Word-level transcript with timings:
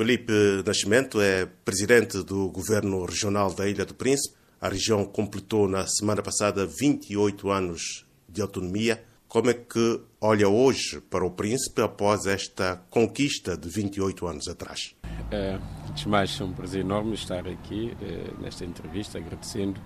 Felipe 0.00 0.32
Nascimento 0.64 1.20
é 1.20 1.44
presidente 1.44 2.22
do 2.22 2.48
governo 2.48 3.04
regional 3.04 3.52
da 3.52 3.68
Ilha 3.68 3.84
do 3.84 3.94
Príncipe. 3.94 4.34
A 4.58 4.70
região 4.70 5.04
completou 5.04 5.68
na 5.68 5.86
semana 5.86 6.22
passada 6.22 6.64
28 6.66 7.50
anos 7.50 8.06
de 8.26 8.40
autonomia. 8.40 9.04
Como 9.28 9.50
é 9.50 9.52
que 9.52 10.00
olha 10.18 10.48
hoje 10.48 11.02
para 11.02 11.22
o 11.22 11.30
Príncipe 11.30 11.82
após 11.82 12.24
esta 12.24 12.82
conquista 12.88 13.58
de 13.58 13.68
28 13.68 14.26
anos 14.26 14.48
atrás? 14.48 14.96
É, 15.30 15.58
antes 15.90 16.04
de 16.04 16.08
mais, 16.08 16.40
é 16.40 16.44
um 16.44 16.52
prazer 16.54 16.80
enorme 16.80 17.12
estar 17.12 17.46
aqui 17.46 17.94
é, 18.00 18.42
nesta 18.42 18.64
entrevista, 18.64 19.18
agradecendo. 19.18 19.78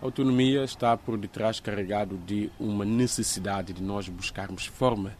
A 0.00 0.04
autonomia 0.04 0.64
está 0.64 0.96
por 0.96 1.16
detrás 1.16 1.60
carregado 1.60 2.18
de 2.26 2.50
uma 2.58 2.84
necessidade 2.84 3.72
de 3.72 3.80
nós 3.80 4.08
buscarmos 4.08 4.66
forma 4.66 5.16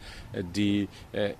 de 0.53 0.89
é, 1.13 1.37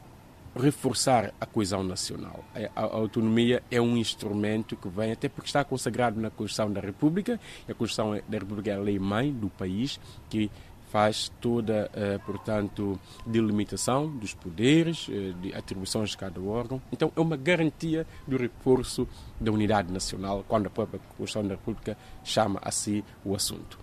reforçar 0.55 1.33
a 1.41 1.47
coesão 1.47 1.83
nacional. 1.83 2.45
A, 2.75 2.83
autonomia 2.83 3.63
é 3.71 3.81
um 3.81 3.97
instrumento 3.97 4.77
que 4.77 4.89
vem, 4.89 5.13
até 5.13 5.29
porque 5.29 5.49
está 5.49 5.65
consagrado 5.65 6.21
na 6.21 6.31
Constituição 6.31 6.73
da 6.73 6.81
República, 6.81 7.41
e 7.67 7.73
a 7.73 7.75
Constituição 7.75 8.21
da 8.29 8.39
República 8.39 8.71
é 8.71 8.75
a 8.75 8.79
lei-mãe 8.79 9.33
do 9.33 9.49
país, 9.49 9.99
que 10.29 10.51
faz 10.91 11.33
toda, 11.41 11.91
eh, 11.95 12.19
portanto, 12.19 13.01
delimitação 13.25 14.15
dos 14.15 14.35
poderes, 14.35 15.09
eh, 15.11 15.33
de 15.41 15.55
atribuições 15.55 16.11
de 16.11 16.19
cada 16.19 16.39
órgão. 16.39 16.83
Então, 16.93 17.11
é 17.17 17.21
uma 17.21 17.35
garantia 17.35 18.07
do 18.29 18.37
reforço 18.37 19.09
da 19.41 19.51
unidade 19.51 19.91
nacional, 19.91 20.45
quando 20.47 20.67
a 20.67 20.71
própria 20.71 21.01
Constituição 21.17 21.49
da 21.49 21.55
República 21.55 21.97
chama 22.23 22.61
a 22.63 22.71
si 22.71 23.03
o 23.25 23.35
assunto. 23.35 23.79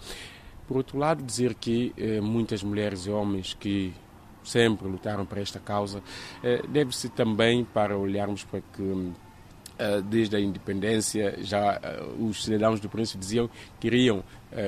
Por 0.67 0.77
outro 0.77 0.99
lado, 0.99 1.23
dizer 1.23 1.55
que 1.55 1.91
eh, 1.97 2.21
muitas 2.21 2.61
mulheres 2.61 3.07
e 3.07 3.09
homens 3.09 3.55
que 3.55 3.91
sempre 4.49 4.87
lutaram 4.87 5.25
para 5.25 5.41
esta 5.41 5.59
causa, 5.59 6.01
eh, 6.43 6.63
deve-se 6.67 7.09
também 7.09 7.63
para 7.63 7.97
olharmos 7.97 8.43
para 8.43 8.61
que 8.61 9.11
eh, 9.77 10.01
desde 10.01 10.35
a 10.35 10.39
independência 10.39 11.37
já 11.41 11.79
eh, 11.81 12.03
os 12.19 12.43
cidadãos 12.43 12.79
do 12.79 12.89
Príncipe 12.89 13.19
diziam 13.19 13.47
que 13.47 13.89
queriam 13.89 14.23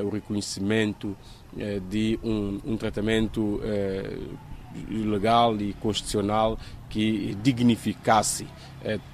o 0.06 0.09
reconhecimento 0.09 1.17
de 1.89 2.19
um, 2.23 2.59
um 2.64 2.78
tratamento 2.78 3.59
legal 4.88 5.59
e 5.59 5.73
constitucional 5.73 6.56
que 6.88 7.36
dignificasse 7.41 8.45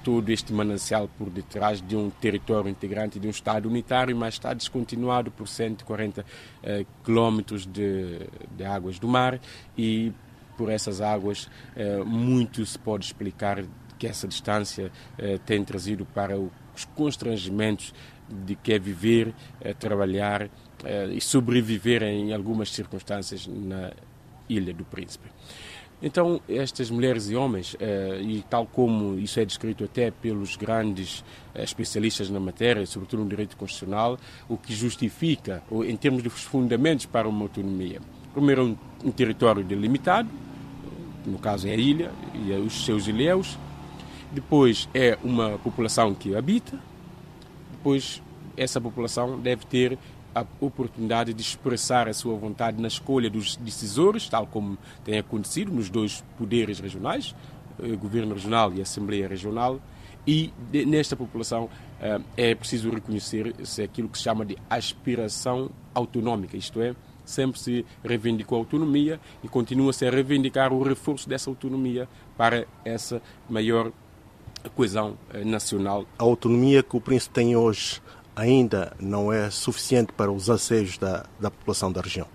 todo 0.02 0.30
este 0.30 0.52
manancial 0.52 1.08
por 1.18 1.30
detrás 1.30 1.80
de 1.80 1.96
um 1.96 2.10
território 2.10 2.68
integrante 2.68 3.18
de 3.18 3.26
um 3.26 3.30
Estado 3.30 3.68
unitário, 3.68 4.16
mas 4.16 4.34
está 4.34 4.52
descontinuado 4.54 5.30
por 5.30 5.46
140 5.46 6.24
eh, 6.62 6.86
quilómetros 7.04 7.66
de, 7.66 8.20
de 8.56 8.64
águas 8.64 8.98
do 8.98 9.06
mar 9.06 9.40
e 9.76 10.12
por 10.58 10.68
essas 10.70 11.00
águas, 11.00 11.48
eh, 11.76 12.02
muito 12.04 12.66
se 12.66 12.76
pode 12.76 13.06
explicar 13.06 13.64
que 13.96 14.08
essa 14.08 14.26
distância 14.26 14.90
eh, 15.16 15.38
tem 15.46 15.64
trazido 15.64 16.04
para 16.04 16.36
os 16.36 16.84
constrangimentos 16.96 17.94
de 18.28 18.56
que 18.56 18.72
é 18.72 18.78
viver, 18.78 19.32
eh, 19.60 19.72
trabalhar 19.72 20.50
e 21.12 21.20
sobreviver 21.20 22.04
em 22.04 22.32
algumas 22.32 22.70
circunstâncias 22.70 23.48
na 23.48 23.90
Ilha 24.48 24.72
do 24.72 24.84
Príncipe. 24.84 25.28
Então, 26.00 26.40
estas 26.48 26.88
mulheres 26.88 27.28
e 27.28 27.34
homens, 27.34 27.76
e 28.22 28.44
tal 28.48 28.64
como 28.64 29.18
isso 29.18 29.40
é 29.40 29.44
descrito 29.44 29.82
até 29.82 30.12
pelos 30.12 30.54
grandes 30.54 31.24
especialistas 31.52 32.30
na 32.30 32.38
matéria, 32.38 32.86
sobretudo 32.86 33.24
no 33.24 33.28
direito 33.28 33.56
constitucional, 33.56 34.16
o 34.48 34.56
que 34.56 34.72
justifica, 34.72 35.64
em 35.84 35.96
termos 35.96 36.22
de 36.22 36.30
fundamentos 36.30 37.06
para 37.06 37.28
uma 37.28 37.42
autonomia, 37.42 38.00
primeiro, 38.32 38.78
um 39.04 39.10
território 39.10 39.64
delimitado, 39.64 40.28
no 41.26 41.38
caso 41.38 41.66
é 41.68 41.72
a 41.72 41.76
ilha 41.76 42.12
e 42.34 42.52
os 42.52 42.84
seus 42.84 43.06
ilhéus. 43.06 43.58
Depois 44.32 44.88
é 44.94 45.18
uma 45.22 45.58
população 45.58 46.14
que 46.14 46.34
habita. 46.34 46.78
Depois 47.72 48.22
essa 48.56 48.80
população 48.80 49.38
deve 49.38 49.64
ter 49.66 49.98
a 50.34 50.44
oportunidade 50.60 51.32
de 51.32 51.40
expressar 51.40 52.08
a 52.08 52.12
sua 52.12 52.36
vontade 52.36 52.80
na 52.80 52.88
escolha 52.88 53.30
dos 53.30 53.56
decisores, 53.56 54.28
tal 54.28 54.46
como 54.46 54.76
tem 55.04 55.18
acontecido 55.18 55.72
nos 55.72 55.88
dois 55.88 56.22
poderes 56.36 56.78
regionais, 56.78 57.34
eh, 57.82 57.96
governo 57.96 58.34
regional 58.34 58.72
e 58.74 58.80
Assembleia 58.80 59.26
Regional. 59.26 59.80
E 60.26 60.52
nesta 60.86 61.16
população 61.16 61.70
eh, 62.00 62.20
é 62.36 62.54
preciso 62.54 62.90
reconhecer-se 62.90 63.82
aquilo 63.82 64.08
que 64.08 64.18
se 64.18 64.24
chama 64.24 64.44
de 64.44 64.56
aspiração 64.68 65.70
autonômica, 65.94 66.56
isto 66.56 66.80
é, 66.80 66.94
sempre 67.28 67.60
se 67.60 67.84
reivindicou 68.04 68.58
a 68.58 68.60
autonomia 68.60 69.20
e 69.42 69.48
continua-se 69.48 70.06
a 70.06 70.10
reivindicar 70.10 70.72
o 70.72 70.82
reforço 70.82 71.28
dessa 71.28 71.50
autonomia 71.50 72.08
para 72.36 72.66
essa 72.84 73.22
maior 73.48 73.92
coesão 74.74 75.16
eh, 75.32 75.44
nacional. 75.44 76.06
A 76.18 76.22
autonomia 76.22 76.82
que 76.82 76.96
o 76.96 77.00
Príncipe 77.00 77.34
tem 77.34 77.56
hoje 77.56 78.00
ainda 78.34 78.92
não 79.00 79.32
é 79.32 79.50
suficiente 79.50 80.12
para 80.12 80.30
os 80.30 80.48
anseios 80.48 80.96
da, 80.96 81.26
da 81.40 81.50
população 81.50 81.90
da 81.90 82.00
região? 82.00 82.26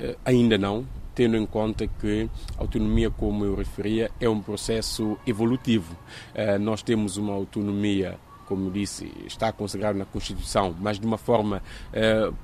Uh, 0.00 0.16
ainda 0.24 0.56
não, 0.56 0.86
tendo 1.14 1.36
em 1.36 1.44
conta 1.44 1.86
que 1.86 2.28
a 2.56 2.62
autonomia, 2.62 3.10
como 3.10 3.44
eu 3.44 3.54
referia, 3.54 4.10
é 4.18 4.28
um 4.28 4.40
processo 4.40 5.18
evolutivo. 5.26 5.94
Uh, 6.34 6.58
nós 6.58 6.82
temos 6.82 7.18
uma 7.18 7.34
autonomia, 7.34 8.18
como 8.46 8.70
disse, 8.70 9.12
está 9.26 9.52
consagrada 9.52 9.98
na 9.98 10.06
Constituição, 10.06 10.74
mas 10.80 10.98
de 10.98 11.06
uma 11.06 11.18
forma 11.18 11.62
uh, 11.92 12.34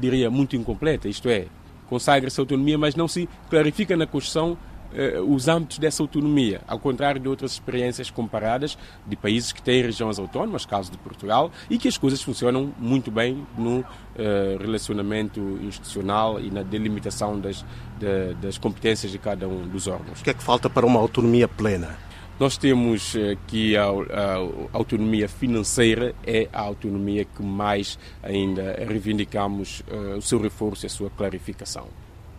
diria, 0.00 0.30
muito 0.30 0.56
incompleta, 0.56 1.08
isto 1.08 1.28
é, 1.28 1.46
consagra-se 1.88 2.40
autonomia, 2.40 2.78
mas 2.78 2.94
não 2.94 3.08
se 3.08 3.28
clarifica 3.48 3.96
na 3.96 4.06
Constituição 4.06 4.56
eh, 4.94 5.20
os 5.20 5.48
âmbitos 5.48 5.78
dessa 5.78 6.02
autonomia, 6.02 6.60
ao 6.68 6.78
contrário 6.78 7.20
de 7.20 7.28
outras 7.28 7.52
experiências 7.52 8.10
comparadas 8.10 8.78
de 9.04 9.16
países 9.16 9.50
que 9.50 9.60
têm 9.60 9.82
regiões 9.82 10.20
autónomas, 10.20 10.64
caso 10.64 10.90
de 10.90 10.98
Portugal, 10.98 11.50
e 11.68 11.76
que 11.76 11.88
as 11.88 11.98
coisas 11.98 12.22
funcionam 12.22 12.72
muito 12.78 13.10
bem 13.10 13.44
no 13.58 13.84
eh, 14.16 14.56
relacionamento 14.60 15.40
institucional 15.62 16.40
e 16.40 16.48
na 16.48 16.62
delimitação 16.62 17.40
das, 17.40 17.64
de, 17.98 18.34
das 18.34 18.56
competências 18.56 19.10
de 19.10 19.18
cada 19.18 19.48
um 19.48 19.66
dos 19.66 19.88
órgãos. 19.88 20.20
O 20.20 20.24
que 20.24 20.30
é 20.30 20.34
que 20.34 20.42
falta 20.42 20.70
para 20.70 20.86
uma 20.86 21.00
autonomia 21.00 21.48
plena? 21.48 21.98
Nós 22.38 22.56
temos 22.56 23.14
eh, 23.14 23.36
que 23.46 23.76
a, 23.76 23.84
a, 23.84 24.36
autonomia 24.72 25.28
financeira 25.28 26.12
é 26.26 26.48
a 26.52 26.62
autonomia 26.62 27.24
que 27.24 27.42
mais 27.42 27.96
ainda 28.24 28.74
reivindicamos 28.88 29.84
uh, 29.88 30.16
o 30.18 30.22
seu 30.22 30.40
reforço 30.40 30.84
e 30.84 30.88
a 30.88 30.90
sua 30.90 31.08
clarificação. 31.10 31.86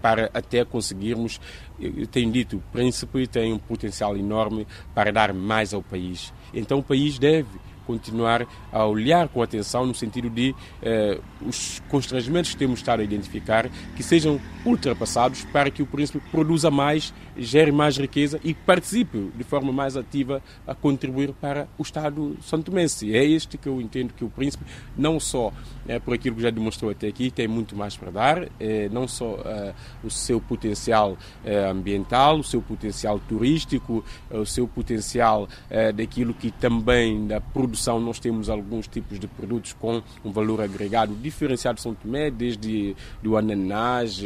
Para 0.01 0.29
até 0.34 0.66
conseguirmos, 0.66 1.39
eu 1.79 2.05
tenho 2.07 2.29
dito, 2.29 2.57
o 2.57 2.63
príncipe 2.73 3.25
tem 3.25 3.53
um 3.53 3.57
potencial 3.57 4.17
enorme 4.17 4.67
para 4.94 5.13
dar 5.13 5.34
mais 5.34 5.73
ao 5.73 5.81
país. 5.81 6.34
Então 6.53 6.79
o 6.79 6.84
país 6.84 7.17
deve 7.17 7.47
continuar 7.85 8.46
a 8.72 8.85
olhar 8.85 9.28
com 9.28 9.41
atenção 9.41 9.85
no 9.85 9.96
sentido 9.96 10.29
de 10.29 10.56
eh, 10.81 11.19
os 11.41 11.81
constrangimentos 11.90 12.51
que 12.51 12.57
temos 12.57 12.79
estado 12.79 13.01
a 13.01 13.03
identificar 13.03 13.69
que 13.96 14.03
sejam 14.03 14.40
ultrapassados 14.66 15.44
para 15.46 15.69
que 15.69 15.81
o 15.81 15.85
príncipe 15.85 16.19
produza 16.31 16.72
mais, 16.72 17.13
gere 17.38 17.72
mais 17.72 17.97
riqueza 17.97 18.40
e 18.44 18.53
participe 18.53 19.31
de 19.35 19.44
forma 19.44 19.72
mais 19.72 19.96
ativa 19.96 20.41
a 20.66 20.73
contribuir 20.73 21.34
para 21.34 21.68
o 21.78 21.84
Estado 21.84 22.38
santomense. 22.41 23.16
É 23.16 23.23
este 23.23 23.57
que 23.57 23.68
eu 23.68 23.79
entendo 23.79 24.13
que 24.13 24.23
o 24.23 24.29
príncipe, 24.29 24.66
não 24.97 25.19
só 25.19 25.53
é, 25.88 26.00
por 26.00 26.13
aquilo 26.13 26.35
que 26.35 26.41
já 26.41 26.50
demonstrou 26.50 26.91
até 26.91 27.07
aqui, 27.07 27.29
tem 27.29 27.47
muito 27.47 27.75
mais 27.75 27.96
para 27.96 28.12
dar, 28.12 28.47
é, 28.59 28.90
não 28.90 29.07
só 29.07 29.40
é, 29.46 29.73
o 30.03 30.09
seu 30.09 30.41
potencial 30.41 31.17
é, 31.44 31.66
ambiental, 31.66 32.40
o 32.40 32.44
seu 32.44 32.62
potencial 32.62 33.19
turístico, 33.19 34.03
é, 34.29 34.38
o 34.38 34.46
seu 34.46 34.67
potencial 34.67 35.47
daquilo 35.96 36.34
que 36.34 36.52
também 36.52 37.28
da 37.28 37.40
produção 37.41 37.74
nós 37.99 38.19
temos 38.19 38.49
alguns 38.49 38.87
tipos 38.87 39.19
de 39.19 39.27
produtos 39.27 39.73
com 39.73 40.01
um 40.23 40.31
valor 40.31 40.61
agregado 40.61 41.15
diferenciado 41.15 41.75
de 41.75 41.81
São 41.81 41.93
Tomé, 41.93 42.29
desde 42.31 42.95
do 43.21 43.37
ananás, 43.37 44.21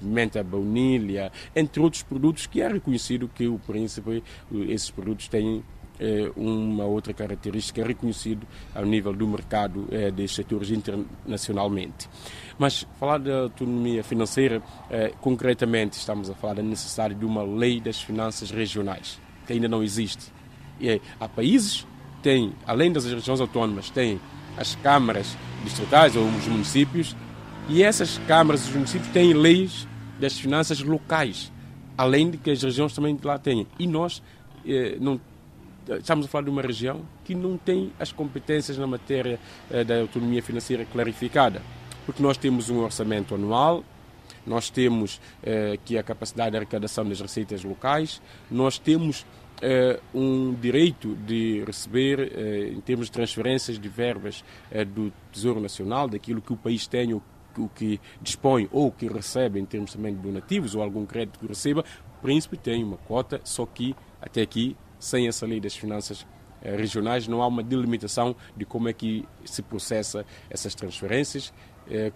menta 0.00 0.42
baunilha, 0.42 1.30
entre 1.54 1.80
outros 1.80 2.02
produtos 2.02 2.46
que 2.46 2.60
é 2.60 2.68
reconhecido 2.68 3.28
que 3.28 3.46
o 3.46 3.58
príncipe, 3.58 4.22
esses 4.68 4.90
produtos 4.90 5.28
têm 5.28 5.62
é 6.00 6.32
uma 6.34 6.84
outra 6.84 7.12
característica 7.12 7.80
é 7.80 7.84
reconhecida 7.84 8.44
ao 8.74 8.84
nível 8.84 9.12
do 9.12 9.28
mercado 9.28 9.86
é, 9.92 10.10
dos 10.10 10.34
setores 10.34 10.70
internacionalmente. 10.70 12.08
Mas 12.58 12.84
falar 12.98 13.18
da 13.18 13.42
autonomia 13.42 14.02
financeira, 14.02 14.60
é, 14.90 15.12
concretamente 15.20 15.96
estamos 15.96 16.28
a 16.28 16.34
falar 16.34 16.54
da 16.54 16.62
necessidade 16.62 17.14
de 17.14 17.24
uma 17.24 17.44
lei 17.44 17.80
das 17.80 18.02
finanças 18.02 18.50
regionais, 18.50 19.20
que 19.46 19.52
ainda 19.52 19.68
não 19.68 19.80
existe. 19.80 20.32
E 20.80 21.00
há 21.20 21.28
países 21.28 21.86
têm, 22.22 22.52
além 22.66 22.92
das 22.92 23.04
regiões 23.04 23.40
autónomas, 23.40 23.90
têm 23.90 24.20
as 24.56 24.74
câmaras 24.76 25.36
distritais 25.64 26.16
ou 26.16 26.24
os 26.24 26.46
municípios, 26.46 27.16
e 27.68 27.82
essas 27.82 28.18
câmaras 28.26 28.64
e 28.66 28.68
os 28.68 28.74
municípios 28.74 29.12
têm 29.12 29.32
leis 29.32 29.86
das 30.18 30.38
finanças 30.38 30.80
locais, 30.80 31.52
além 31.96 32.30
de 32.30 32.38
que 32.38 32.50
as 32.50 32.62
regiões 32.62 32.92
também 32.92 33.18
lá 33.22 33.38
têm. 33.38 33.66
E 33.78 33.86
nós 33.86 34.22
eh, 34.66 34.96
não 35.00 35.20
estamos 35.88 36.26
a 36.26 36.28
falar 36.28 36.44
de 36.44 36.50
uma 36.50 36.62
região 36.62 37.02
que 37.24 37.34
não 37.34 37.56
tem 37.56 37.92
as 37.98 38.12
competências 38.12 38.78
na 38.78 38.86
matéria 38.86 39.38
eh, 39.70 39.84
da 39.84 40.00
autonomia 40.00 40.42
financeira 40.42 40.84
clarificada, 40.84 41.62
porque 42.06 42.22
nós 42.22 42.36
temos 42.36 42.70
um 42.70 42.78
orçamento 42.80 43.34
anual, 43.34 43.84
nós 44.46 44.70
temos 44.70 45.20
eh, 45.42 45.78
que 45.84 45.96
a 45.96 46.02
capacidade 46.02 46.52
de 46.52 46.56
arrecadação 46.56 47.08
das 47.08 47.20
receitas 47.20 47.62
locais, 47.64 48.20
nós 48.50 48.78
temos 48.78 49.24
um 50.12 50.54
direito 50.54 51.14
de 51.14 51.62
receber, 51.64 52.32
eh, 52.34 52.68
em 52.68 52.80
termos 52.80 53.06
de 53.06 53.12
transferências 53.12 53.78
de 53.78 53.88
verbas 53.88 54.44
eh, 54.70 54.84
do 54.84 55.12
Tesouro 55.30 55.60
Nacional, 55.60 56.08
daquilo 56.08 56.42
que 56.42 56.52
o 56.52 56.56
país 56.56 56.86
tem, 56.86 57.14
o, 57.14 57.22
o 57.56 57.68
que 57.68 58.00
dispõe 58.20 58.68
ou 58.72 58.90
que 58.90 59.06
recebe 59.06 59.60
em 59.60 59.64
termos 59.64 59.92
também 59.92 60.14
de 60.14 60.20
donativos 60.20 60.74
ou 60.74 60.82
algum 60.82 61.06
crédito 61.06 61.38
que 61.38 61.46
receba, 61.46 61.84
o 62.18 62.22
príncipe 62.22 62.56
tem 62.56 62.82
uma 62.82 62.96
cota, 62.96 63.40
só 63.44 63.64
que 63.64 63.94
até 64.20 64.42
aqui, 64.42 64.76
sem 64.98 65.28
essa 65.28 65.46
lei 65.46 65.60
das 65.60 65.76
finanças 65.76 66.26
regionais, 66.60 67.26
não 67.26 67.42
há 67.42 67.46
uma 67.46 67.62
delimitação 67.62 68.36
de 68.56 68.64
como 68.64 68.88
é 68.88 68.92
que 68.92 69.26
se 69.44 69.62
processa 69.62 70.24
essas 70.48 70.74
transferências, 70.74 71.52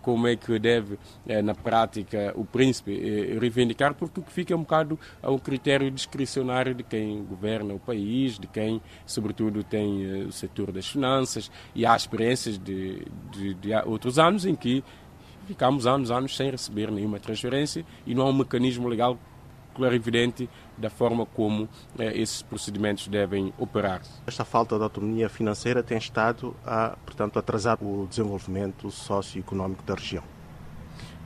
como 0.02 0.26
é 0.26 0.36
que 0.36 0.58
deve, 0.58 0.98
eh, 1.26 1.42
na 1.42 1.54
prática, 1.54 2.32
o 2.36 2.44
príncipe 2.44 2.92
reivindicar, 3.38 3.94
porque 3.94 4.20
o 4.20 4.22
que 4.22 4.32
fica 4.32 4.54
é 4.54 4.56
um 4.56 4.60
bocado 4.60 4.98
a 5.22 5.30
um 5.30 5.38
critério 5.38 5.90
discricionário 5.90 6.74
de 6.74 6.82
quem 6.82 7.24
governa 7.24 7.74
o 7.74 7.78
país, 7.78 8.38
de 8.38 8.46
quem, 8.46 8.80
sobretudo, 9.04 9.62
tem 9.62 10.24
o 10.24 10.32
setor 10.32 10.72
das 10.72 10.86
finanças, 10.86 11.50
e 11.74 11.84
há 11.84 11.96
experiências 11.96 12.58
de, 12.58 13.06
de, 13.30 13.54
de 13.54 13.74
outros 13.84 14.18
anos 14.18 14.44
em 14.44 14.54
que 14.54 14.82
ficamos 15.46 15.86
anos, 15.86 16.10
anos 16.10 16.36
sem 16.36 16.50
receber 16.50 16.90
nenhuma 16.90 17.20
transferência 17.20 17.84
e 18.06 18.14
não 18.14 18.26
há 18.26 18.30
um 18.30 18.32
mecanismo 18.32 18.88
legal 18.88 19.18
clarividente 19.76 20.49
da 20.76 20.88
forma 20.88 21.26
como 21.26 21.69
eh, 21.99 22.19
esses 22.19 22.40
procedimentos 22.40 23.06
devem 23.08 23.52
operar. 23.58 24.00
Esta 24.26 24.44
falta 24.44 24.76
de 24.76 24.82
autonomia 24.82 25.28
financeira 25.28 25.82
tem 25.82 25.99
estado 25.99 26.56
a, 26.64 26.96
portanto, 27.05 27.38
atrasar 27.38 27.78
o 27.82 28.06
desenvolvimento 28.08 28.90
socioeconómico 28.90 29.82
da 29.84 29.94
região. 29.94 30.25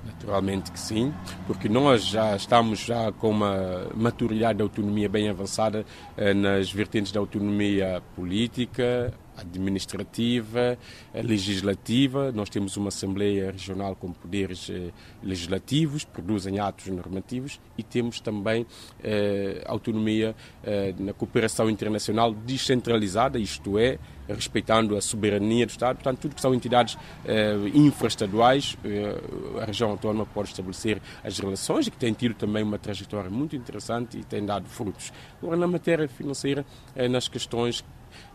Naturalmente 0.04 0.72
que 0.72 0.80
sim, 0.80 1.12
porque 1.46 1.68
nós 1.68 2.04
já 2.06 2.34
estamos 2.34 2.80
já 2.80 3.12
com 3.12 3.30
uma 3.30 3.86
maturidade 3.94 4.56
de 4.56 4.62
autonomia 4.62 5.08
bem 5.08 5.28
avançada 5.28 5.84
eh, 6.16 6.32
nas 6.34 6.72
vertentes 6.72 7.12
da 7.12 7.20
autonomia 7.20 8.02
política, 8.16 9.12
administrativa, 9.36 10.78
eh, 11.12 11.22
legislativa. 11.22 12.32
Nós 12.32 12.48
temos 12.48 12.76
uma 12.76 12.88
Assembleia 12.88 13.50
Regional 13.50 13.96
com 13.96 14.12
poderes 14.12 14.68
eh, 14.70 14.90
legislativos, 15.22 16.04
produzem 16.04 16.58
atos 16.58 16.86
normativos 16.88 17.60
e 17.76 17.82
temos 17.82 18.20
também 18.20 18.66
eh, 19.02 19.62
autonomia 19.66 20.34
eh, 20.62 20.94
na 20.98 21.12
cooperação 21.12 21.70
internacional 21.70 22.32
descentralizada, 22.34 23.38
isto 23.38 23.78
é, 23.78 23.98
respeitando 24.28 24.96
a 24.96 25.00
soberania 25.00 25.66
do 25.66 25.70
Estado. 25.70 25.96
Portanto, 25.96 26.20
tudo 26.20 26.34
que 26.34 26.40
são 26.40 26.54
entidades 26.54 26.96
eh, 27.24 27.56
infraestaduais, 27.74 28.76
eh, 28.84 29.60
a 29.60 29.64
região 29.64 29.90
autónoma 29.90 30.26
pode 30.26 30.50
estabelecer 30.50 31.00
as 31.24 31.38
relações 31.38 31.86
e 31.86 31.90
que 31.90 31.96
tem 31.96 32.12
tido 32.12 32.34
também 32.34 32.62
uma 32.62 32.78
trajetória 32.78 33.30
muito 33.30 33.56
interessante 33.56 34.18
e 34.18 34.24
tem 34.24 34.44
dado 34.44 34.66
frutos. 34.68 35.12
Agora, 35.42 35.56
na 35.56 35.66
matéria 35.66 36.08
financeira, 36.08 36.64
nas 37.10 37.28
questões 37.28 37.84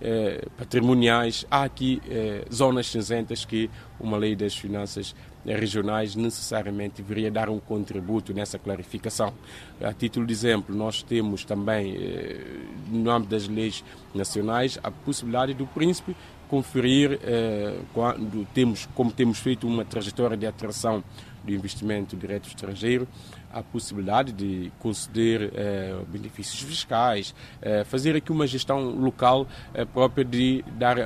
eh, 0.02 0.46
patrimoniais, 0.58 1.46
há 1.50 1.64
aqui 1.64 2.02
eh, 2.10 2.46
zonas 2.52 2.88
cinzentas 2.88 3.46
que 3.46 3.70
uma 4.00 4.18
lei 4.18 4.36
das 4.36 4.56
finanças 4.56 5.16
eh, 5.46 5.56
regionais 5.56 6.16
necessariamente 6.16 7.02
deveria 7.02 7.30
dar 7.30 7.50
um 7.50 7.60
contributo 7.60 8.34
nessa 8.34 8.58
clarificação. 8.58 9.34
A 9.82 9.94
título 9.94 10.26
de 10.26 10.34
exemplo, 10.34 10.76
nós 10.76 11.04
temos 11.04 11.46
também, 11.46 11.96
eh, 11.96 12.42
no 12.90 13.10
âmbito 13.12 13.32
das 13.32 13.48
leis 13.48 13.84
nacionais, 14.14 14.80
a 14.84 14.90
possibilidade 14.90 15.54
do 15.54 15.68
príncipe 15.68 16.16
conferir, 16.50 17.20
eh, 17.24 17.80
quando 17.94 18.46
temos, 18.54 18.88
como 18.96 19.12
temos 19.12 19.40
feito 19.40 19.68
uma 19.68 19.86
trajetória 19.86 20.38
de 20.38 20.46
atração 20.46 21.04
do 21.46 21.54
investimento 21.54 22.16
direto 22.16 22.48
estrangeiro, 22.48 23.08
a 23.54 23.64
possibilidade 23.64 24.32
de 24.32 24.72
conceder 24.80 25.52
eh, 25.54 25.96
benefícios 26.10 26.60
fiscais, 26.62 27.34
eh, 27.62 27.84
fazer 27.84 28.16
aqui 28.16 28.32
uma 28.32 28.48
gestão 28.48 28.90
local 28.90 29.48
eh, 29.74 29.86
própria 29.86 30.26
de 30.26 30.64
dar 30.78 30.98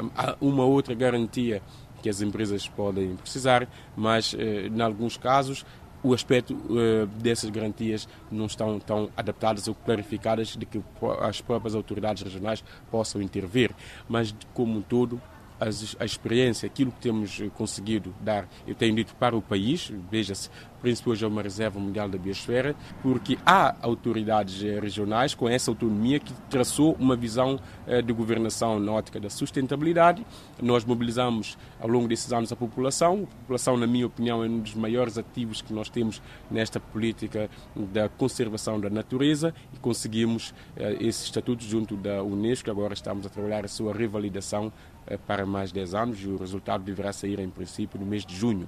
uma 0.42 0.64
outra 0.64 0.96
garantia 0.96 1.62
que 2.02 2.10
as 2.10 2.22
empresas 2.22 2.68
podem 2.68 3.16
precisar, 3.18 3.68
mas 3.96 4.34
em 4.34 4.82
alguns 4.82 5.18
casos 5.18 5.66
o 6.02 6.14
aspecto 6.14 6.54
uh, 6.54 7.06
dessas 7.22 7.50
garantias 7.50 8.08
não 8.32 8.46
estão 8.46 8.80
tão 8.80 9.10
adaptadas 9.18 9.68
ou 9.68 9.76
clarificadas 9.76 10.56
de 10.56 10.66
que 10.66 10.82
as 11.22 11.42
próprias 11.42 11.76
autoridades 11.76 12.24
regionais 12.24 12.64
possam 12.90 13.22
intervir. 13.22 13.72
Mas, 14.08 14.34
como 14.54 14.78
um 14.78 14.82
todo, 14.82 15.22
a 15.60 16.06
experiência, 16.06 16.68
aquilo 16.68 16.92
que 16.92 17.00
temos 17.00 17.42
conseguido 17.56 18.14
dar, 18.22 18.48
eu 18.68 18.76
tenho 18.76 18.96
dito 18.96 19.16
para 19.16 19.36
o 19.36 19.42
país, 19.42 19.92
veja-se, 20.10 20.50
Príncipe 20.82 21.10
hoje 21.10 21.26
é 21.26 21.28
uma 21.28 21.42
reserva 21.42 21.78
mundial 21.78 22.08
da 22.08 22.18
biosfera, 22.18 22.74
porque 23.02 23.38
há 23.46 23.76
autoridades 23.82 24.64
eh, 24.64 24.80
regionais 24.80 25.36
com 25.36 25.50
essa 25.50 25.70
autonomia 25.70 26.20
que 26.20 26.32
traçou 26.50 26.96
uma 26.98 27.18
visão 27.18 27.60
eh, 27.86 28.02
de 28.02 28.14
governação 28.14 28.80
na 28.80 28.94
ótica 28.94 29.20
da 29.20 29.30
sustentabilidade. 29.30 30.26
Nós 30.62 30.86
mobilizamos 30.86 31.58
ao 31.82 31.90
longo 31.90 32.08
desses 32.08 32.32
anos 32.32 32.52
a 32.54 32.56
população. 32.56 33.28
A 33.30 33.42
população, 33.42 33.76
na 33.76 33.86
minha 33.86 34.08
opinião, 34.08 34.42
é 34.42 34.48
um 34.48 34.60
dos 34.60 34.74
maiores 34.74 35.18
ativos 35.18 35.62
que 35.62 35.74
nós 35.74 35.90
temos 35.90 36.22
nesta 36.50 36.80
política 36.80 37.50
da 37.76 38.08
conservação 38.08 38.80
da 38.80 38.90
natureza 38.90 39.54
e 39.74 39.80
conseguimos 39.80 40.54
eh, 40.78 40.96
esse 41.02 41.26
estatuto 41.26 41.66
junto 41.66 41.98
da 41.98 42.24
Unesco. 42.24 42.72
Agora 42.72 42.94
estamos 42.94 43.26
a 43.26 43.30
trabalhar 43.30 43.66
a 43.66 43.68
sua 43.68 43.94
revalidação 43.94 44.72
para 45.18 45.46
mais 45.46 45.72
10 45.72 45.94
anos 45.94 46.24
e 46.24 46.28
o 46.28 46.38
resultado 46.38 46.84
deverá 46.84 47.12
sair, 47.12 47.40
em 47.40 47.50
princípio, 47.50 48.00
no 48.00 48.06
mês 48.06 48.26
de 48.26 48.36
junho. 48.36 48.68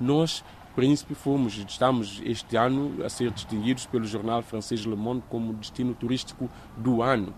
Nós 0.00 0.44
Príncipe 0.74 1.14
fomos, 1.14 1.58
estamos 1.58 2.22
este 2.24 2.56
ano 2.56 3.04
a 3.04 3.08
ser 3.10 3.30
distinguidos 3.30 3.84
pelo 3.84 4.06
jornal 4.06 4.40
francês 4.42 4.80
Le 4.86 4.96
Monde 4.96 5.22
como 5.28 5.52
destino 5.52 5.92
turístico 5.94 6.48
do 6.78 7.02
ano. 7.02 7.34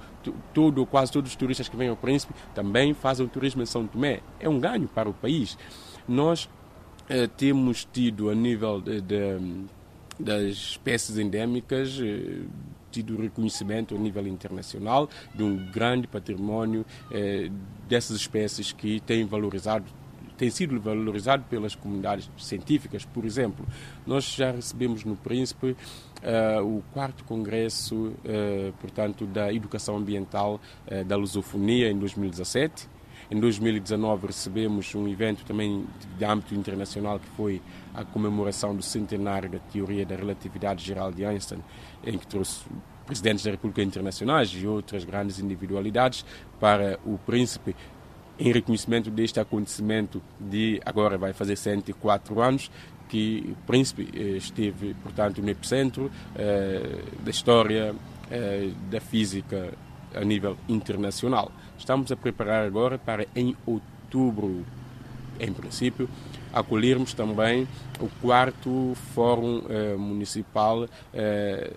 Todo, 0.53 0.87
quase 0.87 1.11
todos 1.11 1.31
os 1.33 1.37
turistas 1.37 1.69
que 1.69 1.77
vêm 1.77 1.89
ao 1.89 1.97
Príncipe 1.97 2.33
também 2.55 2.95
fazem 2.95 3.27
turismo 3.27 3.61
em 3.61 3.67
São 3.67 3.89
Tomé. 3.89 4.21
É 4.39 4.49
um 4.49 4.61
ganho 4.61 4.87
para 4.87 5.09
o 5.09 5.13
país. 5.13 5.59
Nós 6.07 6.49
eh, 7.09 7.27
temos 7.27 7.85
tido, 7.85 8.31
a 8.31 8.37
nível 8.37 8.81
de, 8.81 9.01
de, 9.01 9.67
das 10.19 10.53
espécies 10.53 11.19
endémicas, 11.19 11.99
eh, 12.01 12.43
tido 12.95 13.21
reconhecimento 13.21 13.95
a 13.95 13.99
nível 13.99 14.27
internacional 14.27 15.09
de 15.35 15.43
um 15.43 15.57
grande 15.71 16.07
património 16.07 16.87
eh, 17.11 17.51
dessas 17.89 18.17
espécies 18.17 18.73
que 18.73 19.01
têm 19.01 19.25
valorizado 19.27 19.85
tem 20.37 20.51
sido 20.51 20.81
valorizado 20.81 21.45
pelas 21.45 21.75
comunidades 21.75 22.29
científicas. 22.39 23.05
Por 23.05 23.25
exemplo, 23.25 23.65
nós 24.05 24.25
já 24.25 24.51
recebemos 24.51 25.05
no 25.05 25.15
Príncipe 25.15 25.77
uh, 26.25 26.61
o 26.61 26.83
quarto 26.93 27.25
congresso, 27.25 27.95
uh, 27.95 28.73
portanto, 28.81 29.27
da 29.27 29.53
educação 29.53 29.97
ambiental 29.97 30.61
uh, 30.91 31.05
da 31.05 31.17
lusofonia 31.17 31.89
em 31.89 31.97
2017. 31.97 32.89
Em 33.31 33.41
2019 33.41 34.29
recebemos 34.29 34.95
um 34.95 35.09
evento 35.09 35.45
também 35.45 35.87
de 36.19 36.25
âmbito 36.25 36.55
internacional 36.55 37.19
que 37.19 37.29
foi 37.37 37.63
a 37.95 38.05
comemoração 38.05 38.75
do 38.75 38.83
centenário 38.83 39.49
da 39.49 39.59
teoria 39.59 40.05
da 40.05 40.15
relatividade 40.15 40.85
geral 40.85 41.11
de 41.11 41.25
Einstein, 41.25 41.61
em 42.05 42.19
que 42.19 42.27
trouxe 42.27 42.65
presidentes 43.07 43.45
da 43.45 43.51
República 43.51 43.83
Internacionais 43.83 44.51
e 44.51 44.67
outras 44.67 45.05
grandes 45.05 45.39
individualidades 45.39 46.25
para 46.59 46.99
o 47.05 47.19
príncipe 47.19 47.75
em 48.39 48.53
reconhecimento 48.53 49.11
deste 49.11 49.39
acontecimento 49.39 50.21
de 50.41 50.81
agora 50.85 51.17
vai 51.17 51.33
fazer 51.33 51.57
104 51.57 52.41
anos 52.41 52.71
que 53.09 53.45
o 53.49 53.67
príncipe 53.67 54.09
eh, 54.13 54.37
esteve, 54.37 54.95
portanto, 54.95 55.41
no 55.41 55.49
epicentro 55.49 56.11
eh, 56.35 57.03
da 57.23 57.31
história 57.31 57.95
eh, 58.31 58.71
da 58.91 59.01
física 59.01 59.73
a 60.15 60.25
nível 60.25 60.57
internacional. 60.69 61.53
Estamos 61.79 62.11
a 62.11 62.17
preparar 62.17 62.65
agora 62.65 62.99
para 62.99 63.27
em 63.35 63.57
outubro, 63.67 64.65
em 65.39 65.53
princípio, 65.53 66.09
acolhermos 66.53 67.13
também 67.13 67.67
o 68.01 68.09
quarto 68.21 68.93
Fórum 69.13 69.63
eh, 69.69 69.97
Municipal 69.97 70.89
eh, 71.13 71.73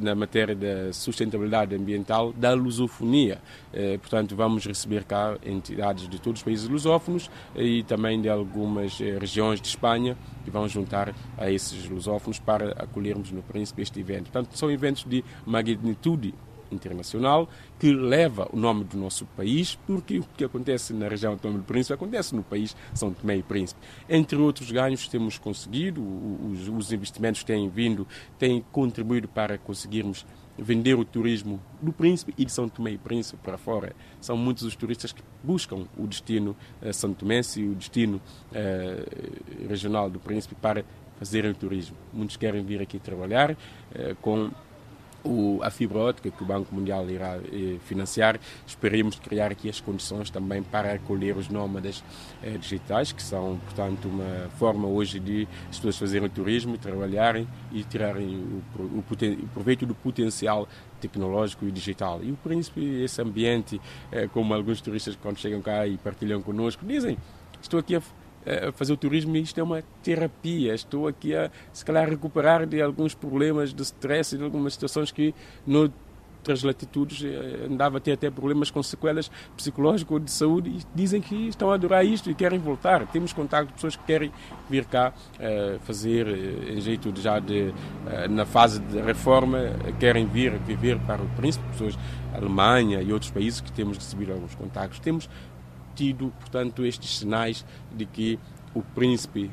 na 0.00 0.14
matéria 0.14 0.54
da 0.54 0.92
sustentabilidade 0.92 1.74
ambiental 1.74 2.32
da 2.32 2.54
lusofonia. 2.54 3.38
Eh, 3.72 3.98
portanto, 3.98 4.34
vamos 4.34 4.64
receber 4.64 5.04
cá 5.04 5.36
entidades 5.44 6.08
de 6.08 6.18
todos 6.18 6.40
os 6.40 6.44
países 6.44 6.68
lusófonos 6.68 7.30
e 7.54 7.82
também 7.82 8.20
de 8.20 8.28
algumas 8.28 9.00
eh, 9.00 9.18
regiões 9.18 9.60
de 9.60 9.68
Espanha 9.68 10.16
que 10.44 10.50
vão 10.50 10.66
juntar 10.68 11.14
a 11.36 11.50
esses 11.50 11.88
lusófonos 11.88 12.38
para 12.38 12.72
acolhermos 12.72 13.30
no 13.30 13.42
Príncipe 13.42 13.82
este 13.82 14.00
evento. 14.00 14.30
Portanto, 14.30 14.56
são 14.56 14.70
eventos 14.70 15.04
de 15.04 15.22
magnitude 15.44 16.34
internacional 16.70 17.48
que 17.78 17.92
leva 17.92 18.48
o 18.52 18.56
nome 18.56 18.84
do 18.84 18.96
nosso 18.96 19.26
país, 19.36 19.78
porque 19.86 20.18
o 20.18 20.24
que 20.36 20.44
acontece 20.44 20.92
na 20.92 21.08
região 21.08 21.32
autónoma 21.32 21.60
do 21.60 21.64
Príncipe 21.64 21.94
acontece 21.94 22.34
no 22.34 22.42
país 22.42 22.76
São 22.94 23.12
Tomé 23.12 23.36
e 23.36 23.42
Príncipe. 23.42 23.80
Entre 24.08 24.36
outros 24.36 24.70
ganhos 24.70 25.08
temos 25.08 25.38
conseguido, 25.38 26.02
os, 26.02 26.68
os 26.68 26.92
investimentos 26.92 27.44
têm 27.44 27.68
vindo, 27.68 28.06
têm 28.38 28.64
contribuído 28.72 29.28
para 29.28 29.58
conseguirmos 29.58 30.26
vender 30.56 30.94
o 30.94 31.04
turismo 31.04 31.60
do 31.82 31.92
Príncipe 31.92 32.32
e 32.38 32.44
de 32.44 32.52
São 32.52 32.68
Tomé 32.68 32.92
e 32.92 32.98
Príncipe 32.98 33.38
para 33.42 33.58
fora. 33.58 33.94
São 34.20 34.36
muitos 34.36 34.62
os 34.62 34.76
turistas 34.76 35.12
que 35.12 35.22
buscam 35.42 35.86
o 35.96 36.06
destino 36.06 36.56
São 36.92 37.12
Tomense 37.12 37.60
e 37.60 37.68
o 37.68 37.74
destino 37.74 38.20
uh, 38.52 39.68
regional 39.68 40.08
do 40.08 40.20
Príncipe 40.20 40.54
para 40.54 40.84
fazerem 41.18 41.52
turismo. 41.54 41.96
Muitos 42.12 42.36
querem 42.36 42.64
vir 42.64 42.80
aqui 42.80 42.98
trabalhar 42.98 43.56
com 44.20 44.50
o, 45.24 45.60
a 45.62 45.70
fibra 45.70 45.98
ótica 45.98 46.30
que 46.30 46.42
o 46.42 46.46
Banco 46.46 46.74
Mundial 46.74 47.08
irá 47.08 47.36
eh, 47.36 47.78
financiar. 47.84 48.38
Esperemos 48.66 49.18
criar 49.18 49.50
aqui 49.50 49.68
as 49.68 49.80
condições 49.80 50.30
também 50.30 50.62
para 50.62 50.92
acolher 50.92 51.36
os 51.36 51.48
nómadas 51.48 52.04
eh, 52.42 52.58
digitais, 52.58 53.10
que 53.10 53.22
são, 53.22 53.58
portanto, 53.64 54.06
uma 54.06 54.48
forma 54.58 54.86
hoje 54.86 55.18
de 55.18 55.48
as 55.70 55.76
pessoas 55.76 55.96
fazerem 55.96 56.28
turismo, 56.28 56.76
trabalharem 56.76 57.48
e 57.72 57.82
tirarem 57.82 58.36
o, 58.36 58.82
o, 58.82 58.98
o 58.98 59.48
proveito 59.52 59.86
do 59.86 59.94
potencial 59.94 60.68
tecnológico 61.00 61.66
e 61.66 61.70
digital. 61.70 62.20
E 62.22 62.30
o 62.30 62.36
Príncipe, 62.36 63.02
esse 63.02 63.20
ambiente, 63.20 63.80
eh, 64.12 64.28
como 64.28 64.52
alguns 64.54 64.80
turistas 64.80 65.16
quando 65.16 65.38
chegam 65.38 65.62
cá 65.62 65.86
e 65.86 65.96
partilham 65.96 66.42
conosco, 66.42 66.84
dizem, 66.84 67.16
estou 67.62 67.80
aqui 67.80 67.96
a 67.96 68.02
a 68.46 68.72
fazer 68.72 68.92
o 68.92 68.96
turismo 68.96 69.36
e 69.36 69.42
isto 69.42 69.58
é 69.58 69.62
uma 69.62 69.82
terapia. 70.02 70.74
Estou 70.74 71.08
aqui 71.08 71.34
a, 71.34 71.50
se 71.72 71.84
calhar, 71.84 72.08
recuperar 72.08 72.66
de 72.66 72.80
alguns 72.80 73.14
problemas 73.14 73.72
de 73.72 73.82
stress 73.82 74.36
de 74.36 74.44
algumas 74.44 74.74
situações 74.74 75.10
que 75.10 75.34
noutras 75.66 76.62
latitudes 76.62 77.24
eh, 77.24 77.66
andava 77.70 77.96
a 77.96 78.00
ter 78.00 78.12
até 78.12 78.30
problemas 78.30 78.70
com 78.70 78.82
sequelas 78.82 79.30
psicológicas 79.56 80.12
ou 80.12 80.18
de 80.18 80.30
saúde 80.30 80.70
e 80.70 80.80
dizem 80.94 81.20
que 81.20 81.48
estão 81.48 81.70
a 81.70 81.74
adorar 81.74 82.04
isto 82.04 82.30
e 82.30 82.34
querem 82.34 82.58
voltar. 82.58 83.06
Temos 83.06 83.32
contato 83.32 83.68
de 83.68 83.72
pessoas 83.72 83.96
que 83.96 84.04
querem 84.04 84.30
vir 84.68 84.84
cá 84.84 85.12
uh, 85.12 85.78
fazer, 85.80 86.26
em 86.68 86.80
jeito 86.80 87.10
de, 87.10 87.22
já 87.22 87.38
de, 87.38 87.72
uh, 87.72 88.28
na 88.28 88.44
fase 88.44 88.78
de 88.78 89.00
reforma, 89.00 89.58
querem 89.98 90.26
vir 90.26 90.58
viver 90.58 90.98
para 91.00 91.22
o 91.22 91.28
Príncipe, 91.30 91.66
pessoas 91.68 91.96
da 92.30 92.38
Alemanha 92.38 93.00
e 93.00 93.12
outros 93.12 93.30
países 93.30 93.60
que 93.60 93.72
temos 93.72 93.96
recebido 93.96 94.32
alguns 94.32 94.54
contactos. 94.54 94.98
Temos 94.98 95.28
tido, 95.94 96.32
portanto, 96.40 96.84
estes 96.84 97.18
sinais 97.18 97.64
de 97.92 98.04
que 98.06 98.38
o 98.74 98.82
príncipe, 98.82 99.50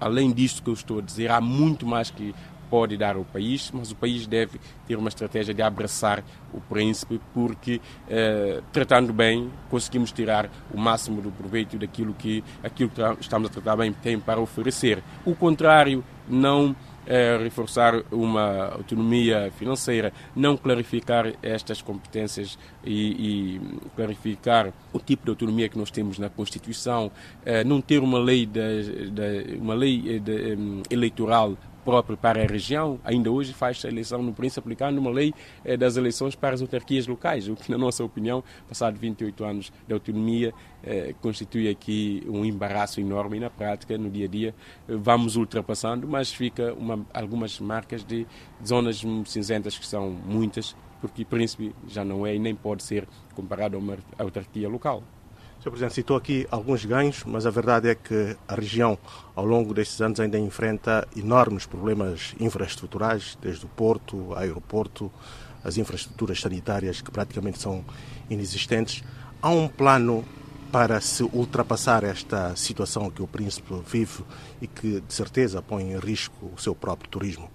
além 0.00 0.32
disto 0.32 0.62
que 0.62 0.70
eu 0.70 0.74
estou 0.74 0.98
a 0.98 1.02
dizer, 1.02 1.30
há 1.30 1.40
muito 1.40 1.86
mais 1.86 2.10
que 2.10 2.34
pode 2.74 2.96
dar 2.96 3.14
ao 3.14 3.24
país, 3.24 3.70
mas 3.72 3.92
o 3.92 3.94
país 3.94 4.26
deve 4.26 4.60
ter 4.86 4.96
uma 4.96 5.08
estratégia 5.08 5.54
de 5.54 5.62
abraçar 5.62 6.24
o 6.52 6.60
príncipe, 6.60 7.20
porque 7.32 7.80
eh, 8.08 8.60
tratando 8.72 9.12
bem 9.12 9.48
conseguimos 9.70 10.10
tirar 10.10 10.50
o 10.72 10.76
máximo 10.76 11.22
do 11.22 11.30
proveito 11.30 11.78
daquilo 11.78 12.14
que 12.14 12.42
aquilo 12.64 12.90
que 12.90 13.00
estamos 13.20 13.48
a 13.48 13.52
tratar 13.52 13.76
bem 13.76 13.92
tem 13.92 14.18
para 14.18 14.40
oferecer. 14.40 15.02
O 15.24 15.36
contrário 15.36 16.02
não 16.28 16.74
é 17.06 17.36
reforçar 17.38 18.02
uma 18.10 18.72
autonomia 18.72 19.52
financeira, 19.58 20.12
não 20.34 20.56
clarificar 20.56 21.32
estas 21.42 21.82
competências 21.82 22.58
e, 22.84 23.56
e, 23.56 23.60
clarificar 23.94 24.72
o 24.92 24.98
tipo 24.98 25.24
de 25.24 25.30
autonomia 25.30 25.68
que 25.68 25.78
nós 25.78 25.90
temos 25.90 26.18
na 26.18 26.28
Constituição, 26.28 27.10
é, 27.44 27.64
não 27.64 27.80
ter 27.80 28.00
uma 28.00 28.18
lei, 28.18 28.46
de, 28.46 29.10
de 29.10 29.58
uma 29.58 29.74
lei 29.74 30.18
de, 30.18 30.56
um, 30.56 30.82
eleitoral 30.90 31.56
próprio 31.84 32.16
para 32.16 32.42
a 32.42 32.46
região. 32.46 32.98
Ainda 33.04 33.30
hoje 33.30 33.52
faz 33.52 33.84
a 33.84 33.88
eleição 33.88 34.22
no 34.22 34.32
Príncipe 34.32 34.60
aplicando 34.60 34.98
uma 34.98 35.10
lei 35.10 35.34
eh, 35.64 35.76
das 35.76 35.96
eleições 35.96 36.34
para 36.34 36.54
as 36.54 36.62
autarquias 36.62 37.06
locais, 37.06 37.48
o 37.48 37.54
que, 37.54 37.70
na 37.70 37.78
nossa 37.78 38.02
opinião, 38.02 38.42
passado 38.68 38.98
28 38.98 39.44
anos 39.44 39.72
de 39.86 39.92
autonomia, 39.92 40.52
eh, 40.82 41.14
constitui 41.20 41.68
aqui 41.68 42.24
um 42.26 42.44
embaraço 42.44 43.00
enorme 43.00 43.36
e, 43.36 43.40
na 43.40 43.50
prática, 43.50 43.98
no 43.98 44.10
dia 44.10 44.24
a 44.24 44.28
dia, 44.28 44.54
eh, 44.88 44.96
vamos 44.96 45.36
ultrapassando, 45.36 46.08
mas 46.08 46.32
fica 46.32 46.72
uma, 46.74 47.04
algumas 47.12 47.60
marcas 47.60 48.02
de 48.02 48.26
zonas 48.66 49.04
cinzentas 49.26 49.76
que 49.78 49.86
são 49.86 50.10
muitas, 50.10 50.74
porque 51.00 51.24
Príncipe 51.24 51.74
já 51.86 52.04
não 52.04 52.26
é 52.26 52.34
e 52.34 52.38
nem 52.38 52.54
pode 52.54 52.82
ser 52.82 53.06
comparado 53.34 53.76
a 53.76 53.78
uma 53.78 53.98
autarquia 54.18 54.68
local. 54.68 55.02
Sr. 55.64 55.70
Presidente, 55.70 55.94
citou 55.94 56.16
aqui 56.18 56.46
alguns 56.50 56.84
ganhos, 56.84 57.24
mas 57.24 57.46
a 57.46 57.50
verdade 57.50 57.88
é 57.88 57.94
que 57.94 58.36
a 58.46 58.54
região, 58.54 58.98
ao 59.34 59.46
longo 59.46 59.72
destes 59.72 59.98
anos, 60.02 60.20
ainda 60.20 60.38
enfrenta 60.38 61.08
enormes 61.16 61.64
problemas 61.64 62.34
infraestruturais, 62.38 63.38
desde 63.40 63.64
o 63.64 63.68
porto, 63.70 64.34
aeroporto, 64.34 65.10
as 65.64 65.78
infraestruturas 65.78 66.38
sanitárias 66.38 67.00
que 67.00 67.10
praticamente 67.10 67.58
são 67.58 67.82
inexistentes. 68.28 69.02
Há 69.40 69.48
um 69.48 69.66
plano 69.66 70.22
para 70.70 71.00
se 71.00 71.22
ultrapassar 71.22 72.04
esta 72.04 72.54
situação 72.56 73.10
que 73.10 73.22
o 73.22 73.26
Príncipe 73.26 73.72
vive 73.90 74.22
e 74.60 74.66
que, 74.66 75.00
de 75.00 75.14
certeza, 75.14 75.62
põe 75.62 75.94
em 75.94 75.98
risco 75.98 76.52
o 76.54 76.60
seu 76.60 76.74
próprio 76.74 77.08
turismo? 77.08 77.48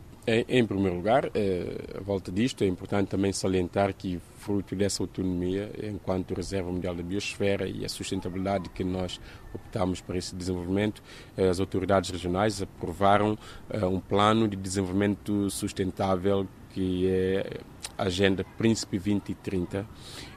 Em, 0.47 0.63
primeiro 0.63 0.95
lugar, 0.95 1.31
eh, 1.33 1.97
a 1.97 2.01
volta 2.01 2.31
disto, 2.31 2.63
é 2.63 2.67
importante 2.67 3.07
também 3.07 3.31
salientar 3.31 3.91
que, 3.95 4.19
fruto 4.37 4.75
dessa 4.75 5.01
autonomia, 5.01 5.71
enquanto 5.81 6.35
Reserva 6.35 6.71
Mundial 6.71 6.93
da 6.93 7.01
Biosfera 7.01 7.67
e 7.67 7.83
a 7.83 7.89
sustentabilidade 7.89 8.69
que 8.69 8.83
nós 8.83 9.19
optamos 9.55 10.01
para 10.01 10.19
esse 10.19 10.35
desenvolvimento, 10.35 11.01
eh, 11.35 11.49
as 11.49 11.59
autoridades 11.59 12.11
regionais 12.11 12.61
aprovaram 12.61 13.35
eh, 13.71 13.83
um 13.83 13.99
plano 13.99 14.47
de 14.47 14.55
desenvolvimento 14.55 15.49
sustentável 15.49 16.47
que 16.69 17.07
é 17.07 17.61
Agenda 17.99 18.45
Príncipe 18.57 18.97
2030. 18.97 19.85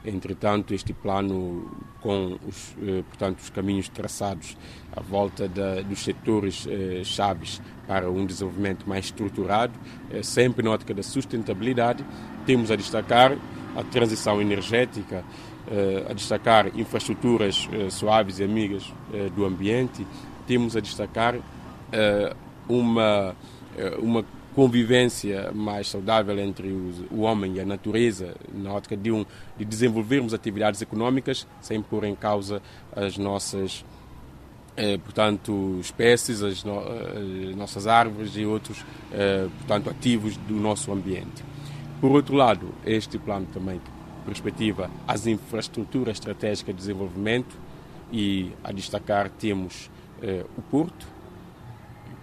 Entretanto, 0.05 0.73
este 0.73 0.93
plano, 0.93 1.71
com 2.01 2.37
os, 2.47 2.75
portanto, 3.09 3.39
os 3.39 3.49
caminhos 3.49 3.89
traçados 3.89 4.57
à 4.95 5.01
volta 5.01 5.47
da, 5.47 5.81
dos 5.81 6.03
setores 6.03 6.67
chaves 7.03 7.61
para 7.87 8.09
um 8.09 8.25
desenvolvimento 8.25 8.87
mais 8.87 9.05
estruturado, 9.05 9.73
eh, 10.11 10.23
sempre 10.23 10.63
na 10.63 10.71
ótica 10.71 10.93
da 10.93 11.03
sustentabilidade. 11.03 12.05
Temos 12.45 12.71
a 12.71 12.75
destacar 12.75 13.37
a 13.75 13.83
transição 13.83 14.41
energética, 14.41 15.23
eh, 15.69 16.05
a 16.09 16.13
destacar 16.13 16.67
infraestruturas 16.77 17.67
eh, 17.71 17.89
suaves 17.89 18.39
e 18.39 18.43
amigas 18.43 18.91
do 19.35 19.45
ambiente, 19.45 20.05
temos 20.47 20.75
a 20.75 20.79
destacar 20.79 21.35
uma, 22.67 23.35
uma 23.99 24.25
convivência 24.53 25.51
mais 25.51 25.89
saudável 25.89 26.39
entre 26.39 26.67
o 27.11 27.21
homem 27.21 27.55
e 27.55 27.59
a 27.59 27.65
natureza, 27.65 28.35
na 28.53 28.71
ótica 28.71 28.95
de, 28.95 29.11
um, 29.11 29.25
de 29.57 29.65
desenvolvermos 29.65 30.33
atividades 30.33 30.81
econômicas 30.81 31.47
sem 31.61 31.81
pôr 31.81 32.03
em 32.03 32.15
causa 32.15 32.61
as 32.95 33.17
nossas 33.17 33.83
eh, 34.75 34.97
portanto, 34.97 35.77
espécies, 35.79 36.41
as, 36.41 36.63
no, 36.63 36.79
as, 36.79 37.55
nossas 37.55 37.85
árvores 37.85 38.35
e 38.35 38.45
outros, 38.45 38.83
eh, 39.11 39.47
portanto, 39.59 39.89
ativos 39.89 40.35
do 40.37 40.55
nosso 40.55 40.91
ambiente. 40.91 41.43
Por 42.01 42.11
outro 42.11 42.35
lado, 42.35 42.73
este 42.85 43.19
plano 43.19 43.47
também 43.53 43.79
perspectiva 44.25 44.89
as 45.07 45.27
infraestruturas 45.27 46.17
estratégicas 46.17 46.73
de 46.73 46.79
desenvolvimento 46.79 47.55
e 48.11 48.51
a 48.63 48.71
destacar 48.71 49.29
temos 49.29 49.91
eh, 50.21 50.45
o 50.57 50.61
porto, 50.61 51.07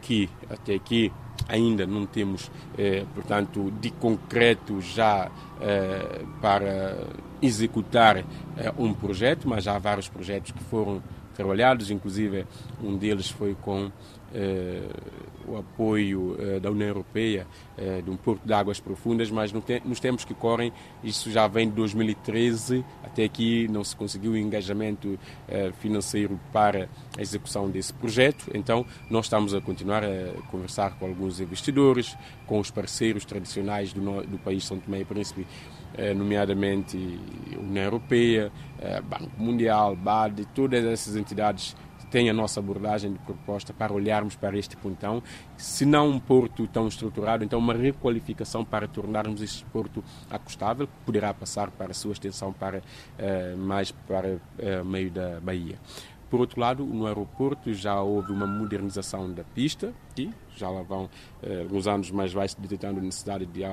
que 0.02 0.28
até 0.48 0.74
aqui 0.74 1.12
ainda 1.50 1.86
não 1.86 2.06
temos, 2.06 2.50
eh, 2.78 3.04
portanto, 3.14 3.72
de 3.80 3.90
concreto 3.90 4.80
já 4.80 5.30
eh, 5.60 6.22
para 6.40 6.96
executar 7.42 8.18
eh, 8.18 8.24
um 8.78 8.94
projeto, 8.94 9.48
mas 9.48 9.66
há 9.66 9.78
vários 9.78 10.08
projetos 10.08 10.52
que 10.52 10.62
foram 10.64 11.02
trabalhados, 11.34 11.90
inclusive 11.90 12.46
um 12.82 12.96
deles 12.96 13.30
foi 13.30 13.56
com 13.60 13.90
eh, 14.34 14.88
o 15.50 15.58
apoio 15.58 16.36
eh, 16.38 16.60
da 16.60 16.70
União 16.70 16.88
Europeia 16.88 17.46
eh, 17.76 18.00
de 18.02 18.10
um 18.10 18.16
porto 18.16 18.42
de 18.44 18.52
águas 18.52 18.78
profundas, 18.78 19.30
mas 19.30 19.52
no 19.52 19.60
te 19.60 19.82
nos 19.84 20.00
tempos 20.00 20.24
que 20.24 20.34
correm, 20.34 20.72
isso 21.02 21.30
já 21.30 21.46
vem 21.46 21.68
de 21.68 21.74
2013, 21.74 22.84
até 23.02 23.24
aqui 23.24 23.66
não 23.68 23.82
se 23.82 23.96
conseguiu 23.96 24.36
engajamento 24.36 25.18
eh, 25.48 25.72
financeiro 25.80 26.38
para 26.52 26.88
a 27.18 27.22
execução 27.22 27.68
desse 27.68 27.92
projeto, 27.92 28.50
então 28.54 28.86
nós 29.08 29.26
estamos 29.26 29.54
a 29.54 29.60
continuar 29.60 30.04
a 30.04 30.32
conversar 30.50 30.96
com 30.98 31.06
alguns 31.06 31.40
investidores, 31.40 32.16
com 32.46 32.58
os 32.58 32.70
parceiros 32.70 33.24
tradicionais 33.24 33.92
do, 33.92 34.00
do 34.22 34.38
país 34.38 34.64
São 34.64 34.78
Tomé 34.78 35.00
e 35.00 35.04
Príncipe, 35.04 35.46
eh, 35.94 36.14
nomeadamente 36.14 36.96
União 37.58 37.84
Europeia, 37.84 38.52
eh, 38.78 39.00
Banco 39.00 39.30
Mundial, 39.36 39.96
BAD, 39.96 40.46
todas 40.54 40.84
essas 40.84 41.16
entidades 41.16 41.76
têm 42.10 42.28
a 42.28 42.32
nossa 42.32 42.60
abordagem 42.60 43.12
de 43.12 43.18
proposta 43.20 43.72
para 43.72 43.92
olharmos 43.92 44.36
para 44.36 44.58
este 44.58 44.76
pontão, 44.76 45.22
se 45.56 45.84
não 45.84 46.08
um 46.08 46.18
porto 46.18 46.66
tão 46.66 46.88
estruturado, 46.88 47.44
então 47.44 47.58
uma 47.58 47.74
requalificação 47.74 48.64
para 48.64 48.88
tornarmos 48.88 49.42
este 49.42 49.64
porto 49.66 50.02
acostável, 50.30 50.86
que 50.86 50.92
poderá 51.04 51.32
passar 51.32 51.70
para 51.70 51.92
a 51.92 51.94
sua 51.94 52.12
extensão 52.12 52.52
para 52.52 52.82
eh, 53.18 53.54
mais 53.56 53.90
para 53.90 54.38
meio 54.84 55.10
da 55.10 55.40
Bahia. 55.40 55.78
Por 56.28 56.40
outro 56.40 56.60
lado, 56.60 56.84
no 56.84 57.06
aeroporto 57.06 57.72
já 57.72 58.00
houve 58.00 58.32
uma 58.32 58.46
modernização 58.46 59.32
da 59.32 59.42
pista 59.42 59.92
e 60.16 60.30
já 60.56 60.68
lá 60.68 60.82
vão 60.82 61.10
alguns 61.62 61.88
anos, 61.88 62.10
mas 62.10 62.32
vai 62.32 62.48
se 62.48 62.60
detectando 62.60 63.00
a 63.00 63.02
necessidade 63.02 63.46
de 63.46 63.64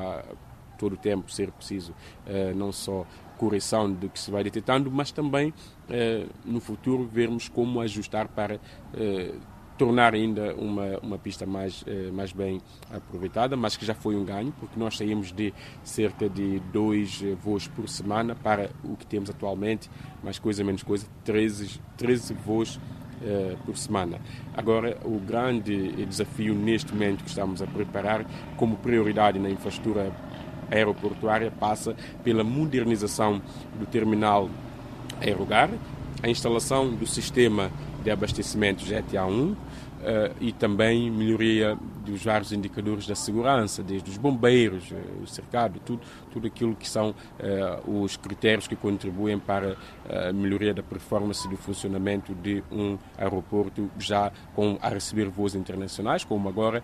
todo 0.77 0.93
o 0.93 0.97
tempo 0.97 1.31
ser 1.31 1.51
preciso 1.51 1.93
eh, 2.25 2.53
não 2.55 2.71
só 2.71 3.05
correção 3.37 3.91
do 3.91 4.09
que 4.09 4.19
se 4.19 4.31
vai 4.31 4.43
detectando, 4.43 4.91
mas 4.91 5.11
também 5.11 5.53
eh, 5.89 6.25
no 6.43 6.59
futuro 6.59 7.05
vermos 7.05 7.47
como 7.47 7.79
ajustar 7.81 8.27
para 8.27 8.59
eh, 8.93 9.33
tornar 9.77 10.13
ainda 10.13 10.55
uma, 10.55 10.97
uma 11.03 11.17
pista 11.19 11.45
mais, 11.45 11.85
mais 12.11 12.33
bem 12.33 12.59
aproveitada, 12.91 13.55
mas 13.55 13.77
que 13.77 13.85
já 13.85 13.93
foi 13.93 14.15
um 14.15 14.25
ganho, 14.25 14.51
porque 14.59 14.79
nós 14.79 14.97
saímos 14.97 15.31
de 15.31 15.53
cerca 15.83 16.27
de 16.27 16.59
dois 16.73 17.21
voos 17.43 17.67
por 17.67 17.87
semana 17.87 18.33
para 18.33 18.71
o 18.83 18.95
que 18.95 19.05
temos 19.05 19.29
atualmente, 19.29 19.87
mais 20.23 20.39
coisa 20.39 20.63
menos 20.63 20.81
coisa, 20.81 21.05
13, 21.23 21.79
13 21.95 22.33
voos 22.33 22.79
por 23.67 23.77
semana. 23.77 24.19
Agora, 24.55 24.97
o 25.05 25.19
grande 25.19 26.05
desafio 26.05 26.55
neste 26.55 26.91
momento 26.93 27.23
que 27.23 27.29
estamos 27.29 27.61
a 27.61 27.67
preparar 27.67 28.25
como 28.55 28.77
prioridade 28.77 29.37
na 29.37 29.49
infraestrutura 29.49 30.11
aeroportuária 30.71 31.51
passa 31.51 31.95
pela 32.23 32.43
modernização 32.43 33.41
do 33.79 33.85
terminal 33.85 34.49
Aerogar, 35.21 35.69
a 36.21 36.29
instalação 36.29 36.89
do 36.89 37.05
sistema 37.05 37.71
de 38.03 38.11
abastecimento 38.11 38.83
GTA 38.85 39.25
1 39.25 39.55
Uh, 39.97 40.31
e 40.39 40.53
também 40.53 41.09
melhoria 41.09 41.75
dos 42.05 42.23
vários 42.23 42.51
indicadores 42.51 43.07
da 43.07 43.15
segurança, 43.15 43.81
desde 43.81 44.11
os 44.11 44.15
bombeiros, 44.15 44.91
uh, 44.91 45.23
o 45.23 45.25
cercado, 45.25 45.79
tudo, 45.83 46.01
tudo 46.31 46.45
aquilo 46.45 46.75
que 46.75 46.87
são 46.87 47.09
uh, 47.09 48.03
os 48.03 48.15
critérios 48.15 48.67
que 48.67 48.75
contribuem 48.75 49.39
para 49.39 49.75
a 50.07 50.31
melhoria 50.31 50.71
da 50.71 50.83
performance 50.83 51.49
do 51.49 51.57
funcionamento 51.57 52.35
de 52.35 52.63
um 52.71 52.95
aeroporto 53.17 53.89
já 53.97 54.31
com, 54.53 54.77
a 54.83 54.87
receber 54.87 55.29
voos 55.29 55.55
internacionais, 55.55 56.23
como 56.23 56.47
agora 56.47 56.83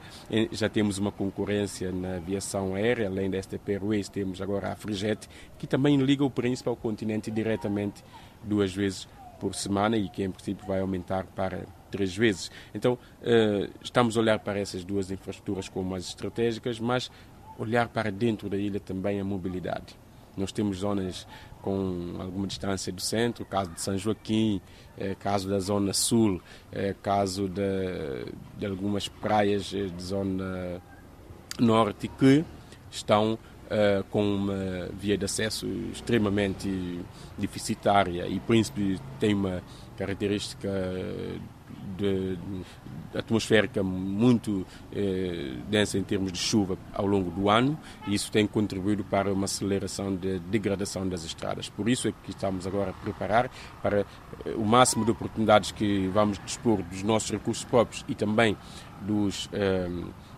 já 0.52 0.68
temos 0.68 0.98
uma 0.98 1.12
concorrência 1.12 1.92
na 1.92 2.16
aviação 2.16 2.74
aérea, 2.74 3.08
além 3.08 3.30
da 3.30 3.42
STP 3.42 3.74
Airways, 3.74 4.10
temos 4.10 4.42
agora 4.42 4.72
a 4.72 4.76
Frijet, 4.76 5.30
que 5.60 5.68
também 5.68 5.98
liga 5.98 6.26
o 6.26 6.32
príncipe 6.32 6.68
ao 6.68 6.76
continente 6.76 7.30
diretamente 7.30 8.04
duas 8.44 8.74
vezes 8.74 9.08
por 9.44 9.54
semana 9.54 9.98
e 9.98 10.08
que 10.08 10.24
em 10.24 10.32
princípio 10.32 10.66
vai 10.66 10.80
aumentar 10.80 11.26
para 11.26 11.66
três 11.92 12.16
vezes. 12.16 12.50
Então, 12.74 12.94
uh, 12.94 13.70
estamos 13.84 14.16
a 14.16 14.22
olhar 14.22 14.40
para 14.40 14.58
essas 14.58 14.86
duas 14.86 15.12
infraestruturas 15.12 15.68
como 15.68 15.94
as 15.96 16.06
estratégicas, 16.06 16.80
mas 16.80 17.12
olhar 17.60 17.90
para 17.90 18.10
dentro 18.10 18.50
da 18.50 18.56
ilha 18.56 18.80
também 18.80 19.20
a 19.20 19.24
mobilidade. 19.24 19.98
Nós 20.38 20.54
temos 20.54 20.78
zonas 20.78 21.28
com 21.62 22.16
alguma 22.20 22.48
distância 22.48 22.92
do 22.92 23.02
centro, 23.02 23.44
caso 23.44 23.72
de 23.72 23.82
São 23.82 23.98
Joaquim, 23.98 24.62
eh, 24.98 25.14
caso 25.20 25.50
da 25.50 25.60
zona 25.60 25.92
sul, 25.92 26.42
eh, 26.72 26.96
caso 27.04 27.50
de, 27.50 28.32
de, 28.58 28.66
algumas 28.66 29.08
praias 29.10 29.66
de 29.66 30.02
zona 30.02 30.82
norte 31.60 32.08
que 32.08 32.44
estão 32.90 33.38
Uh, 33.74 34.04
com 34.12 34.24
uma 34.24 34.88
via 34.94 35.18
de 35.18 35.26
acesso 35.26 35.66
extremamente 35.92 37.00
deficitária 37.40 38.28
e 38.28 38.40
Príncipe 38.40 39.00
tem 39.20 39.34
uma 39.34 39.64
característica 39.98 40.70
de, 41.98 42.36
de 42.36 43.18
atmosférica 43.18 43.84
muito 43.84 44.66
eh, 44.92 45.54
densa 45.70 45.98
em 45.98 46.04
termos 46.04 46.32
de 46.32 46.38
chuva 46.38 46.78
ao 46.94 47.06
longo 47.06 47.30
do 47.30 47.50
ano 47.50 47.78
e 48.08 48.14
isso 48.14 48.32
tem 48.32 48.48
contribuído 48.48 49.04
para 49.04 49.32
uma 49.32 49.46
aceleração 49.46 50.16
de 50.16 50.40
degradação 50.40 51.08
das 51.08 51.24
estradas. 51.24 51.70
Por 51.70 51.88
isso 51.88 52.08
é 52.08 52.12
que 52.24 52.32
estamos 52.32 52.66
agora 52.66 52.90
a 52.92 52.94
preparar 52.94 53.52
para 53.82 54.00
eh, 54.00 54.06
o 54.56 54.66
máximo 54.66 55.06
de 55.06 55.12
oportunidades 55.12 55.72
que 55.72 56.08
vamos 56.08 56.40
dispor 56.40 56.82
dos 56.84 57.04
nossos 57.04 57.30
recursos 57.32 57.64
próprios 57.64 58.04
e 58.08 58.16
também 58.16 58.58
dos 59.02 59.50
eh, 59.54 59.90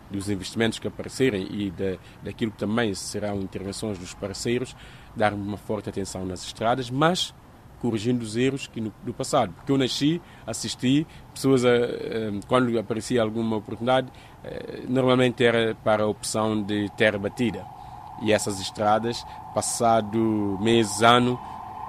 dos 0.09 0.29
investimentos 0.29 0.79
que 0.79 0.87
aparecerem 0.87 1.47
e 1.49 1.69
de, 1.69 1.99
daquilo 2.23 2.51
que 2.51 2.57
também 2.57 2.93
serão 2.93 3.39
intervenções 3.39 3.97
dos 3.97 4.13
parceiros, 4.13 4.75
dar 5.15 5.33
uma 5.33 5.57
forte 5.57 5.89
atenção 5.89 6.25
nas 6.25 6.43
estradas, 6.43 6.89
mas 6.89 7.33
corrigindo 7.79 8.23
os 8.23 8.35
erros 8.35 8.67
que 8.67 8.81
no, 8.81 8.93
do 9.03 9.13
passado. 9.13 9.53
Porque 9.53 9.71
eu 9.71 9.77
nasci, 9.77 10.21
assisti, 10.45 11.05
pessoas, 11.33 11.63
a, 11.65 11.69
a, 11.69 12.47
quando 12.47 12.77
aparecia 12.79 13.21
alguma 13.21 13.57
oportunidade, 13.57 14.07
eh, 14.43 14.83
normalmente 14.87 15.43
era 15.43 15.75
para 15.75 16.03
a 16.03 16.07
opção 16.07 16.61
de 16.61 16.89
terra 16.97 17.19
batida. 17.19 17.65
E 18.21 18.31
essas 18.31 18.59
estradas, 18.59 19.25
passado 19.53 20.57
mês, 20.61 21.01
ano, 21.01 21.39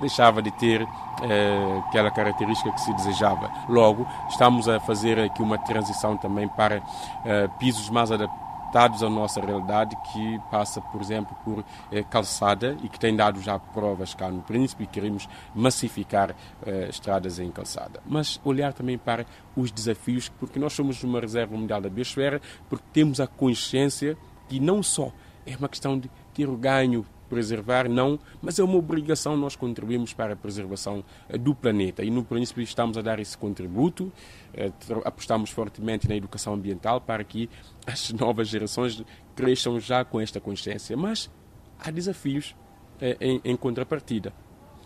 deixava 0.01 0.43
de 0.43 0.51
ter 0.53 0.83
eh, 1.23 1.83
aquela 1.89 2.11
característica 2.11 2.71
que 2.73 2.81
se 2.81 2.93
desejava. 2.95 3.51
Logo, 3.69 4.07
estamos 4.29 4.69
a 4.69 4.81
fazer 4.81 5.19
aqui 5.19 5.43
uma 5.43 5.59
transição 5.59 6.17
também 6.17 6.49
para 6.49 6.83
eh, 7.25 7.49
pisos 7.59 7.89
mais 7.91 8.11
adaptados 8.11 9.03
à 9.03 9.09
nossa 9.09 9.41
realidade, 9.41 9.97
que 10.13 10.41
passa, 10.51 10.81
por 10.81 11.01
exemplo, 11.01 11.37
por 11.45 11.65
eh, 11.91 12.03
calçada 12.03 12.77
e 12.83 12.89
que 12.89 12.99
tem 12.99 13.15
dado 13.15 13.41
já 13.41 13.59
provas 13.59 14.15
cá 14.15 14.29
no 14.29 14.43
Príncipe 14.43 14.85
e 14.85 14.87
queremos 14.87 15.29
massificar 15.55 16.35
eh, 16.67 16.89
estradas 16.91 17.39
em 17.39 17.51
calçada. 17.51 18.03
Mas 18.05 18.41
olhar 18.45 18.73
também 18.73 18.99
para 18.99 19.25
os 19.57 19.71
desafios, 19.71 20.29
porque 20.29 20.59
nós 20.59 20.73
somos 20.73 21.03
uma 21.03 21.21
reserva 21.21 21.57
mundial 21.57 21.81
da 21.81 21.89
biosfera, 21.89 22.41
porque 22.69 22.85
temos 22.93 23.21
a 23.21 23.27
consciência 23.27 24.17
que 24.49 24.61
não 24.61 24.83
só 24.83 25.11
é 25.47 25.57
uma 25.57 25.69
questão 25.69 25.99
de 25.99 26.11
ter 26.35 26.49
o 26.49 26.57
ganho 26.57 27.07
preservar, 27.29 27.89
não, 27.89 28.19
mas 28.41 28.59
é 28.59 28.65
uma 28.65 28.77
obrigação 28.77 29.37
nós 29.37 29.57
contribuirmos 29.57 30.13
para 30.13 30.33
a 30.33 30.37
preservação 30.37 31.05
eh, 31.29 31.39
do 31.39 31.55
planeta. 31.55 32.05
E 32.05 32.11
no 32.11 32.25
princípio 32.25 32.63
estamos 32.63 32.97
a 32.97 33.03
dar 33.03 33.19
esse 33.19 33.37
contributo, 33.37 34.13
eh, 34.55 34.73
apostamos 35.05 35.51
fortemente 35.51 36.09
na 36.09 36.17
educação 36.17 36.55
ambiental 36.55 37.01
para 37.01 37.23
que 37.25 37.49
as 37.87 38.13
novas 38.13 38.49
gerações 38.49 39.03
cresçam 39.35 39.79
já 39.79 40.05
com 40.05 40.21
esta 40.21 40.41
consciência. 40.41 40.97
Mas 40.97 41.31
há 41.79 41.91
desafios 41.91 42.55
eh, 43.01 43.17
em, 43.21 43.41
em 43.45 43.57
contrapartida. 43.57 44.33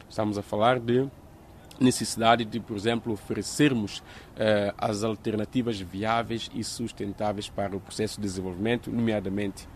Estamos 0.08 0.36
a 0.36 0.42
falar 0.42 0.80
de 0.80 1.08
necessidade 1.78 2.44
de, 2.44 2.60
por 2.60 2.76
exemplo, 2.76 3.10
oferecermos 3.10 4.02
as 4.76 5.02
alternativas 5.02 5.80
viáveis 5.80 6.50
e 6.52 6.62
sustentáveis 6.62 7.48
para 7.48 7.74
o 7.74 7.80
processo 7.80 8.16
de 8.16 8.26
desenvolvimento, 8.26 8.90
nomeadamente 8.90 9.66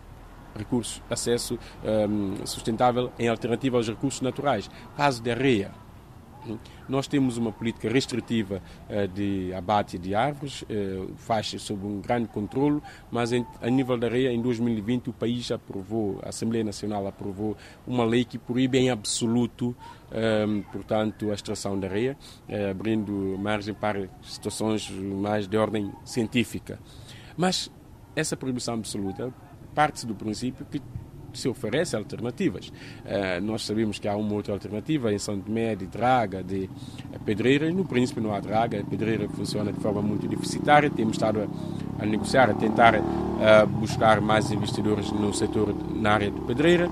recursos, 0.55 1.01
acesso 1.09 1.59
um, 1.83 2.45
sustentável 2.45 3.11
em 3.19 3.27
alternativa 3.27 3.77
aos 3.77 3.87
recursos 3.87 4.21
naturais. 4.21 4.69
Caso 4.95 5.21
de 5.21 5.31
areia, 5.31 5.71
nós 6.87 7.07
temos 7.07 7.37
uma 7.37 7.51
política 7.51 7.89
restritiva 7.89 8.61
uh, 8.89 9.07
de 9.07 9.53
abate 9.53 9.97
de 9.97 10.13
árvores, 10.13 10.61
uh, 10.63 11.13
faz 11.15 11.55
sob 11.59 11.85
um 11.85 11.99
grande 11.99 12.27
controle, 12.27 12.81
mas 13.11 13.31
a 13.33 13.69
nível 13.69 13.97
da 13.97 14.07
areia, 14.07 14.31
em 14.31 14.41
2020, 14.41 15.09
o 15.09 15.13
país 15.13 15.51
aprovou, 15.51 16.19
a 16.23 16.29
Assembleia 16.29 16.63
Nacional 16.63 17.07
aprovou 17.07 17.57
uma 17.87 18.05
lei 18.05 18.23
que 18.23 18.37
proíbe 18.37 18.77
em 18.77 18.89
absoluto, 18.89 19.75
um, 20.47 20.61
portanto, 20.71 21.31
a 21.31 21.33
extração 21.33 21.79
da 21.79 21.87
areia, 21.87 22.17
uh, 22.47 22.71
abrindo 22.71 23.11
margem 23.39 23.73
para 23.73 24.07
situações 24.23 24.89
mais 24.91 25.47
de 25.47 25.57
ordem 25.57 25.91
científica. 26.03 26.79
Mas 27.35 27.71
essa 28.15 28.37
proibição 28.37 28.75
absoluta 28.75 29.33
parte-se 29.75 30.07
do 30.07 30.15
princípio 30.15 30.65
que 30.71 30.81
se 31.37 31.49
oferece 31.49 31.95
alternativas. 31.95 32.69
Uh, 32.69 33.41
nós 33.43 33.65
sabemos 33.65 33.99
que 33.99 34.07
há 34.07 34.15
uma 34.15 34.33
outra 34.33 34.53
alternativa 34.53 35.13
em 35.13 35.19
São 35.19 35.39
Tomé, 35.39 35.75
de 35.75 35.85
draga, 35.85 36.41
de 36.41 36.69
pedreira, 37.25 37.67
e 37.67 37.73
no 37.73 37.85
Príncipe 37.85 38.21
não 38.21 38.33
há 38.33 38.39
draga, 38.39 38.79
a 38.79 38.83
pedreira 38.83 39.27
funciona 39.29 39.71
de 39.71 39.79
forma 39.79 40.01
muito 40.01 40.27
deficitária, 40.27 40.89
temos 40.89 41.17
estado 41.17 41.41
a, 41.41 42.03
a 42.03 42.05
negociar, 42.05 42.49
a 42.49 42.53
tentar 42.53 42.95
uh, 42.95 43.67
buscar 43.67 44.21
mais 44.21 44.51
investidores 44.51 45.11
no 45.11 45.33
setor, 45.33 45.75
na 45.93 46.13
área 46.13 46.31
de 46.31 46.39
pedreira, 46.41 46.89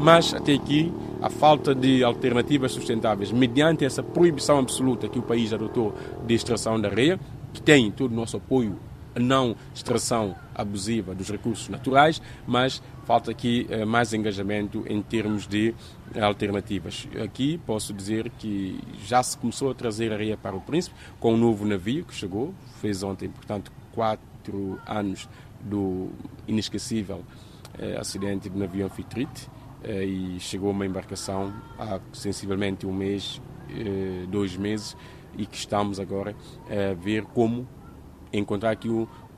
mas 0.00 0.34
até 0.34 0.54
aqui 0.54 0.92
a 1.22 1.30
falta 1.30 1.74
de 1.74 2.02
alternativas 2.02 2.72
sustentáveis, 2.72 3.32
mediante 3.32 3.84
essa 3.84 4.02
proibição 4.02 4.58
absoluta 4.58 5.08
que 5.08 5.18
o 5.18 5.22
país 5.22 5.52
adotou 5.52 5.94
de 6.26 6.34
extração 6.34 6.80
da 6.80 6.88
areia, 6.88 7.18
que 7.52 7.62
tem 7.62 7.90
todo 7.90 8.12
o 8.12 8.14
nosso 8.14 8.36
apoio 8.36 8.76
não 9.18 9.56
extração 9.74 10.34
abusiva 10.54 11.14
dos 11.14 11.28
recursos 11.30 11.68
naturais, 11.68 12.20
mas 12.46 12.82
falta 13.04 13.30
aqui 13.30 13.66
eh, 13.70 13.84
mais 13.84 14.12
engajamento 14.12 14.84
em 14.88 15.02
termos 15.02 15.46
de 15.46 15.74
alternativas. 16.20 17.08
Aqui 17.22 17.58
posso 17.58 17.92
dizer 17.92 18.30
que 18.30 18.80
já 19.04 19.22
se 19.22 19.36
começou 19.36 19.70
a 19.70 19.74
trazer 19.74 20.12
areia 20.12 20.36
para 20.36 20.54
o 20.54 20.60
Príncipe 20.60 20.96
com 21.18 21.34
um 21.34 21.36
novo 21.36 21.66
navio 21.66 22.04
que 22.04 22.14
chegou, 22.14 22.54
fez 22.80 23.02
ontem, 23.02 23.28
portanto, 23.28 23.72
quatro 23.92 24.80
anos 24.86 25.28
do 25.60 26.10
inesquecível 26.46 27.24
eh, 27.78 27.96
acidente 27.98 28.48
do 28.48 28.58
navio 28.58 28.86
Anfitrite 28.86 29.48
eh, 29.82 30.04
e 30.04 30.40
chegou 30.40 30.70
uma 30.70 30.86
embarcação 30.86 31.52
há 31.78 32.00
sensivelmente 32.12 32.86
um 32.86 32.92
mês, 32.92 33.40
dois 34.28 34.56
meses 34.56 34.94
e 35.36 35.46
que 35.46 35.56
estamos 35.56 35.98
agora 35.98 36.36
a 36.68 36.94
ver 36.94 37.24
como 37.24 37.66
encontrar 38.38 38.70
aqui 38.70 38.88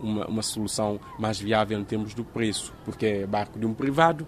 uma, 0.01 0.27
uma 0.27 0.43
solução 0.43 1.01
mais 1.19 1.39
viável 1.39 1.79
em 1.79 1.85
termos 1.85 2.15
do 2.15 2.25
preço, 2.25 2.73
porque 2.85 3.07
é 3.07 3.27
barco 3.27 3.59
de 3.59 3.67
um 3.67 3.75
privado 3.75 4.27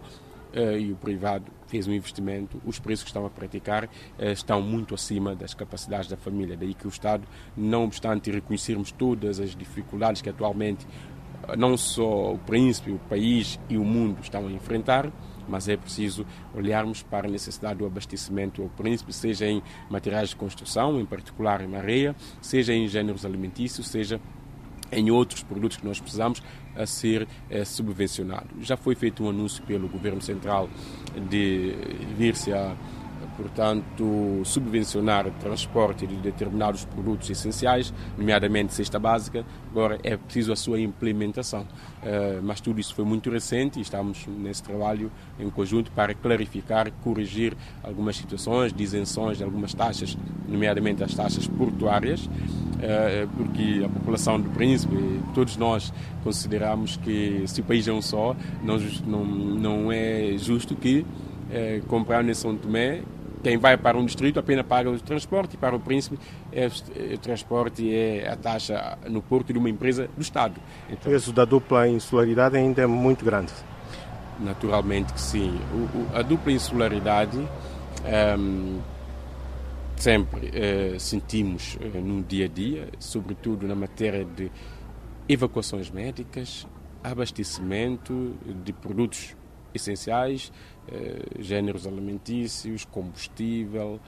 uh, 0.55 0.79
e 0.79 0.93
o 0.93 0.97
privado 0.97 1.47
fez 1.67 1.87
um 1.87 1.93
investimento, 1.93 2.61
os 2.65 2.79
preços 2.79 3.05
que 3.05 3.11
estão 3.11 3.27
a 3.27 3.31
praticar 3.31 3.85
uh, 3.85 3.89
estão 4.33 4.61
muito 4.63 4.95
acima 4.95 5.35
das 5.35 5.55
capacidades 5.55 6.09
da 6.09 6.17
família. 6.17 6.57
Daí 6.57 6.75
que 6.75 6.87
o 6.87 6.91
Estado, 6.91 7.27
não 7.57 7.85
obstante 7.85 8.31
reconhecermos 8.31 8.91
todas 8.93 9.41
as 9.41 9.55
dificuldades 9.55 10.23
que 10.23 10.31
atualmente 10.31 10.87
uh, 10.87 11.57
não 11.57 11.77
só 11.77 12.33
o 12.33 12.39
príncipe, 12.39 12.91
o 12.91 12.99
país 12.99 13.59
e 13.69 13.77
o 13.77 13.85
mundo 13.85 14.19
estão 14.23 14.47
a 14.47 14.51
enfrentar, 14.51 15.11
mas 15.49 15.67
é 15.69 15.77
preciso 15.77 16.27
olharmos 16.55 17.03
para 17.03 17.27
a 17.27 17.31
necessidade 17.31 17.79
do 17.79 17.87
abastecimento 17.87 18.63
ao 18.63 18.69
príncipe, 18.69 19.13
seja 19.13 19.47
em 19.47 19.63
materiais 19.89 20.31
de 20.31 20.37
construção, 20.37 21.01
em 21.01 21.07
particular 21.07 21.63
em 21.63 21.75
areia, 21.75 22.15
seja 22.41 22.75
em 22.75 22.87
géneros 22.87 23.25
alimentícios, 23.25 23.89
seja 23.89 24.21
em 24.91 25.11
outros 25.11 25.43
produtos 25.43 25.77
que 25.77 25.87
nós 25.87 26.01
precisamos 26.01 26.43
a 26.77 26.87
ser 26.87 27.27
é, 27.51 27.65
subvencionado. 27.65 28.49
Já 28.61 28.77
foi 28.77 28.95
feito 28.95 29.25
um 29.25 29.29
anúncio 29.29 29.63
pelo 29.65 29.89
Governo 29.89 30.21
Central 30.21 30.69
de 31.29 31.75
vir-se 32.17 32.53
a 32.53 32.77
portanto, 33.39 34.43
subvencionar 34.45 35.29
o 35.29 35.31
transporte 35.31 36.09
de 36.09 36.17
determinados 36.17 36.85
produtos 36.85 37.31
essenciais, 37.31 37.95
nomeadamente 38.19 38.75
cesta 38.75 38.99
básica. 38.99 39.47
Agora 39.71 39.97
é 40.03 40.17
preciso 40.17 40.53
a 40.53 40.57
sua 40.57 40.81
implementação. 40.81 41.63
Uh, 41.63 42.43
mas 42.43 42.61
tudo 42.61 42.81
isso 42.81 42.93
foi 42.95 43.05
muito 43.05 43.31
recente 43.31 43.79
e 43.79 43.83
estamos 43.83 44.27
nesse 44.27 44.63
trabalho 44.63 45.11
em 45.39 45.49
conjunto 45.51 45.93
para 45.93 46.15
clarificar, 46.15 46.91
corrigir 47.05 47.57
algumas 47.83 48.17
situações 48.17 48.73
de 48.73 48.83
isenções 48.83 49.39
de 49.39 49.45
algumas 49.45 49.73
taxas, 49.73 50.19
nomeadamente 50.49 51.05
as 51.05 51.15
taxas 51.15 51.47
portuárias, 51.47 52.27
uh, 52.27 53.29
porque 53.37 53.85
a 53.85 53.89
população 53.89 54.41
do 54.41 54.51
Príncipe, 54.51 54.97
todos 55.33 55.57
nós 55.57 55.93
consideramos 56.25 56.97
que 56.97 57.45
se 57.47 57.61
o 57.61 57.65
país 57.65 57.87
é 57.87 57.93
um 57.93 58.03
só, 58.03 58.35
não, 58.65 58.79
não, 59.25 59.93
é 59.93 60.35
justo 60.37 60.75
que 60.75 61.01
uh, 61.01 61.87
comprar 61.87 62.29
em 62.29 62.35
São 62.35 62.57
Tomé 62.57 63.03
quem 63.49 63.57
vai 63.57 63.79
para 63.79 63.97
um 63.97 64.05
distrito 64.05 64.39
apenas 64.39 64.67
paga 64.67 64.91
o 64.91 65.01
transporte 65.01 65.55
e 65.55 65.57
para 65.57 65.75
o 65.75 65.81
príncipe 65.81 66.19
é, 66.53 66.67
o 67.15 67.19
transporte 67.19 67.91
é 67.91 68.29
a 68.29 68.37
taxa 68.37 68.99
no 69.09 69.23
porto 69.23 69.55
de 69.55 69.59
uma 69.59 69.71
empresa 69.71 70.07
do 70.15 70.21
Estado. 70.21 70.61
Então, 70.91 71.11
o 71.11 71.15
peso 71.15 71.33
da 71.33 71.47
dupla 71.47 71.89
insularidade 71.89 72.59
ainda 72.59 72.83
é 72.83 72.87
muito 72.87 73.25
grande. 73.25 73.51
Naturalmente 74.39 75.15
que 75.15 75.21
sim. 75.21 75.59
O, 75.73 75.77
o, 75.77 76.11
a 76.13 76.21
dupla 76.21 76.53
insularidade 76.53 77.39
um, 78.39 78.81
sempre 79.97 80.49
uh, 80.49 81.01
sentimos 81.01 81.77
uh, 81.77 81.99
no 82.03 82.23
dia 82.23 82.45
a 82.45 82.49
dia, 82.49 82.89
sobretudo 82.99 83.67
na 83.67 83.75
matéria 83.75 84.27
de 84.27 84.53
evacuações 85.27 85.91
médicas, 85.91 86.67
abastecimento 87.03 88.37
de 88.63 88.75
produtos 88.75 89.35
essenciais, 89.73 90.53
géneros 91.39 91.87
alimentícios, 91.87 92.85
combustível, 92.85 94.01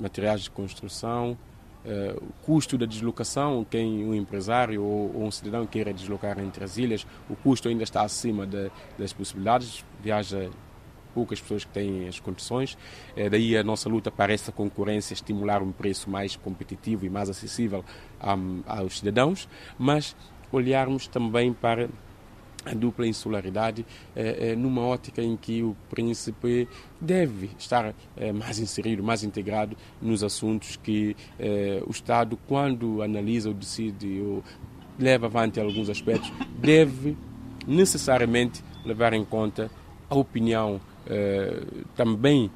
materiais 0.00 0.42
de 0.42 0.50
construção, 0.50 1.36
o 2.20 2.32
custo 2.44 2.78
da 2.78 2.86
deslocação, 2.86 3.64
quem 3.68 4.04
um 4.04 4.14
empresário 4.14 4.82
ou, 4.82 5.24
um 5.24 5.30
cidadão 5.30 5.66
queira 5.66 5.92
deslocar 5.92 6.38
entre 6.40 6.64
as 6.64 6.78
ilhas, 6.78 7.06
o 7.28 7.36
custo 7.36 7.68
ainda 7.68 7.84
está 7.84 8.02
acima 8.02 8.46
de, 8.46 8.70
das 8.98 9.12
possibilidades, 9.12 9.84
viaja 10.02 10.50
poucas 11.12 11.40
pessoas 11.40 11.64
que 11.64 11.70
têm 11.70 12.08
as 12.08 12.18
condições. 12.18 12.76
Daí 13.30 13.56
a 13.56 13.62
nossa 13.62 13.88
luta 13.88 14.10
para 14.10 14.32
essa 14.32 14.50
concorrência, 14.50 15.14
estimular 15.14 15.62
um 15.62 15.70
preço 15.70 16.10
mais 16.10 16.34
competitivo 16.34 17.06
e 17.06 17.10
mais 17.10 17.30
acessível 17.30 17.84
aos 18.66 18.98
cidadãos, 18.98 19.48
mas 19.78 20.16
olharmos 20.50 21.06
também 21.06 21.52
para 21.52 21.88
a 22.64 22.74
dupla 22.74 23.06
insularidade 23.06 23.84
é, 24.14 24.54
numa 24.56 24.82
ótica 24.82 25.22
em 25.22 25.36
que 25.36 25.62
o 25.62 25.76
príncipe 25.90 26.68
deve 27.00 27.50
estar 27.58 27.94
é, 28.16 28.32
mais 28.32 28.58
inserido, 28.58 29.02
mais 29.02 29.22
integrado 29.22 29.76
nos 30.00 30.24
assuntos 30.24 30.76
que 30.76 31.16
o 31.86 31.90
Estado, 31.90 32.38
quando 32.48 33.02
analisa 33.02 33.48
ou 33.48 33.54
decide 33.54 34.20
ou 34.20 34.42
leva 34.98 35.26
avante 35.26 35.60
alguns 35.60 35.88
aspectos, 35.90 36.32
deve 36.58 37.16
necessariamente 37.66 38.62
levar 38.84 39.12
em 39.12 39.24
conta 39.24 39.70
a 40.08 40.14
opinião 40.14 40.80
também 41.94 42.50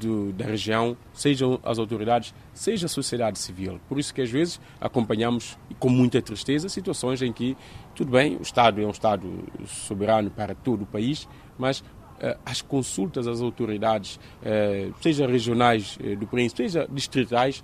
do, 0.00 0.32
da 0.32 0.44
região, 0.44 0.96
sejam 1.14 1.58
as 1.62 1.78
autoridades, 1.78 2.34
seja 2.52 2.86
a 2.86 2.88
sociedade 2.88 3.38
civil. 3.38 3.80
Por 3.88 3.98
isso 3.98 4.12
que 4.12 4.20
às 4.20 4.30
vezes 4.30 4.60
acompanhamos 4.80 5.56
com 5.78 5.88
muita 5.88 6.20
tristeza 6.20 6.68
situações 6.68 7.22
em 7.22 7.32
que, 7.32 7.56
tudo 7.94 8.10
bem, 8.10 8.36
o 8.36 8.42
Estado 8.42 8.80
é 8.80 8.86
um 8.86 8.90
Estado 8.90 9.28
soberano 9.66 10.30
para 10.30 10.54
todo 10.54 10.82
o 10.82 10.86
país, 10.86 11.28
mas 11.58 11.84
eh, 12.20 12.36
as 12.44 12.62
consultas 12.62 13.26
às 13.26 13.40
autoridades, 13.40 14.18
eh, 14.42 14.90
seja 15.00 15.26
regionais 15.26 15.98
do 16.18 16.26
Príncipe, 16.26 16.62
seja 16.62 16.86
distritais, 16.90 17.62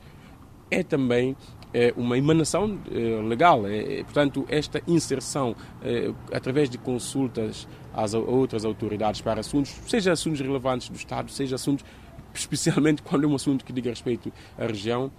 é 0.71 0.83
também 0.83 1.37
é 1.73 1.93
uma 1.97 2.17
emanação 2.17 2.79
é, 2.91 3.23
legal. 3.23 3.67
É, 3.67 4.03
portanto, 4.03 4.45
esta 4.49 4.83
inserção 4.87 5.55
é, 5.83 6.13
através 6.33 6.71
de 6.71 6.79
consultas 6.79 7.69
às 7.93 8.15
outras 8.15 8.65
autoridades 8.65 9.21
para 9.21 9.41
assuntos, 9.41 9.75
seja 9.87 10.13
assuntos 10.13 10.41
relevantes 10.41 10.89
do 10.89 10.97
Estado, 10.97 11.31
seja 11.31 11.57
assuntos, 11.57 11.85
especialmente 12.33 13.03
quando 13.03 13.25
é 13.25 13.27
um 13.27 13.35
assunto 13.35 13.65
que 13.65 13.73
diga 13.73 13.91
respeito 13.91 14.33
à 14.57 14.67
região, 14.67 15.11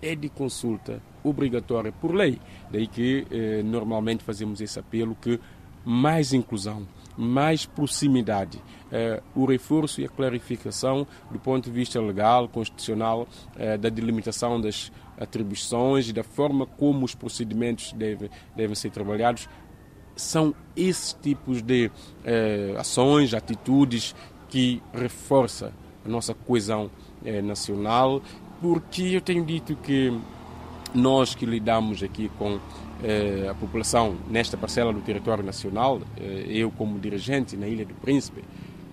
é 0.00 0.14
de 0.14 0.28
consulta 0.28 1.02
obrigatória 1.22 1.92
por 1.92 2.14
lei. 2.14 2.40
Daí 2.70 2.86
que 2.86 3.26
eh, 3.30 3.62
normalmente 3.62 4.24
fazemos 4.24 4.60
esse 4.60 4.78
apelo 4.78 5.14
que 5.14 5.38
mais 5.84 6.32
inclusão, 6.32 6.86
mais 7.16 7.66
proximidade, 7.66 8.60
eh, 8.92 9.22
o 9.34 9.44
reforço 9.44 10.00
e 10.00 10.04
a 10.04 10.08
clarificação 10.08 11.06
do 11.30 11.38
ponto 11.38 11.64
de 11.64 11.70
vista 11.70 12.00
legal, 12.00 12.48
constitucional, 12.48 13.26
eh, 13.56 13.76
da 13.76 13.88
delimitação 13.88 14.60
das 14.60 14.92
atribuições 15.18 16.08
e 16.08 16.12
da 16.12 16.22
forma 16.22 16.66
como 16.66 17.04
os 17.04 17.14
procedimentos 17.14 17.92
devem, 17.92 18.30
devem 18.54 18.74
ser 18.74 18.90
trabalhados, 18.90 19.48
são 20.14 20.54
esses 20.76 21.12
tipos 21.12 21.62
de 21.62 21.90
eh, 22.24 22.74
ações, 22.76 23.34
atitudes 23.34 24.14
que 24.48 24.82
reforça 24.92 25.72
a 26.04 26.08
nossa 26.08 26.34
coesão 26.34 26.90
eh, 27.24 27.40
nacional, 27.40 28.22
porque 28.60 29.02
eu 29.02 29.20
tenho 29.20 29.44
dito 29.44 29.76
que 29.76 30.12
nós 30.94 31.34
que 31.34 31.46
lidamos 31.46 32.02
aqui 32.02 32.30
com 32.38 32.58
eh, 33.02 33.46
a 33.50 33.54
população 33.54 34.16
nesta 34.28 34.56
parcela 34.56 34.92
do 34.92 35.00
território 35.00 35.44
nacional, 35.44 36.00
eh, 36.16 36.46
eu 36.48 36.70
como 36.70 36.98
dirigente 36.98 37.56
na 37.56 37.68
Ilha 37.68 37.84
do 37.84 37.94
Príncipe, 37.94 38.42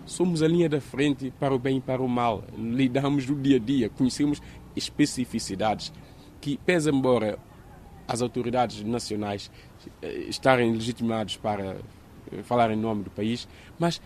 somos 0.05 0.43
a 0.43 0.47
linha 0.47 0.69
da 0.69 0.79
frente 0.79 1.33
para 1.39 1.53
o 1.53 1.59
bem 1.59 1.77
e 1.77 1.81
para 1.81 2.01
o 2.01 2.07
mal. 2.07 2.43
Lidamos 2.57 3.25
no 3.27 3.35
dia 3.35 3.57
a 3.57 3.59
dia, 3.59 3.89
conhecemos 3.89 4.41
especificidades 4.75 5.91
que, 6.39 6.57
pese 6.57 6.89
embora 6.89 7.39
as 8.07 8.21
autoridades 8.21 8.83
nacionais 8.83 9.49
eh, 10.01 10.25
estarem 10.29 10.71
legitimados 10.73 11.37
para 11.37 11.77
eh, 12.31 12.43
falar 12.43 12.71
em 12.71 12.75
nome 12.75 13.03
do 13.03 13.09
país, 13.09 13.47
mas 13.79 14.01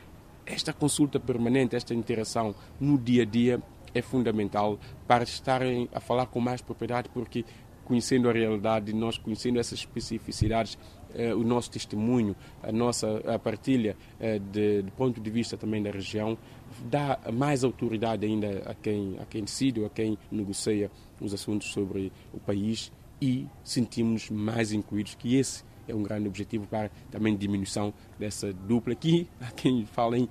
esta 0.46 0.74
consulta 0.74 1.20
permanente, 1.20 1.76
esta 1.76 1.94
interação 1.94 2.56
no 2.80 2.98
dia 2.98 3.24
a 3.24 3.26
dia 3.26 3.62
é 3.94 4.02
fundamental 4.02 4.80
para 5.08 5.24
estarem 5.24 5.90
a 5.94 6.00
falar 6.00 6.26
com 6.28 6.40
mais 6.40 6.62
propriedade, 6.62 7.10
porque 7.10 7.46
conhecendo 7.90 8.30
a 8.30 8.32
realidade, 8.32 8.94
nós 8.94 9.18
conhecendo 9.18 9.60
essas 9.60 9.80
especificidades, 9.80 10.78
eh, 11.16 11.34
o 11.34 11.44
nosso 11.44 11.72
testemunho, 11.72 12.36
a 12.62 12.72
nossa 12.72 13.18
a 13.26 13.40
partilha 13.40 13.98
eh, 14.20 14.38
de, 14.38 14.86
ponto 14.96 15.20
de 15.20 15.30
vista 15.32 15.58
também 15.58 15.82
da 15.82 15.90
região, 15.90 16.38
dá 16.86 17.20
mais 17.34 17.64
autoridade 17.64 18.28
ainda 18.28 18.62
a 18.68 18.76
quem, 18.76 19.18
a 19.20 19.26
quem 19.26 19.44
decide 19.44 19.80
ou 19.80 19.88
a 19.88 19.90
quem 19.90 20.20
negocia 20.32 20.92
os 21.20 21.34
assuntos 21.34 21.72
sobre 21.72 22.12
o 22.32 22.40
país 22.40 22.92
e 23.20 23.48
sentimos 23.64 24.30
mais 24.30 24.72
incluídos 24.72 25.16
que 25.16 25.36
esse 25.36 25.64
é 25.88 25.96
um 25.96 26.04
grande 26.04 26.28
objetivo 26.28 26.68
para 26.68 26.92
também 27.10 27.36
diminuição 27.36 27.92
dessa 28.20 28.54
dupla 28.54 28.94
que 28.94 29.28
há 29.42 29.52
quem 29.52 29.86
fala 29.86 30.16
em 30.16 30.30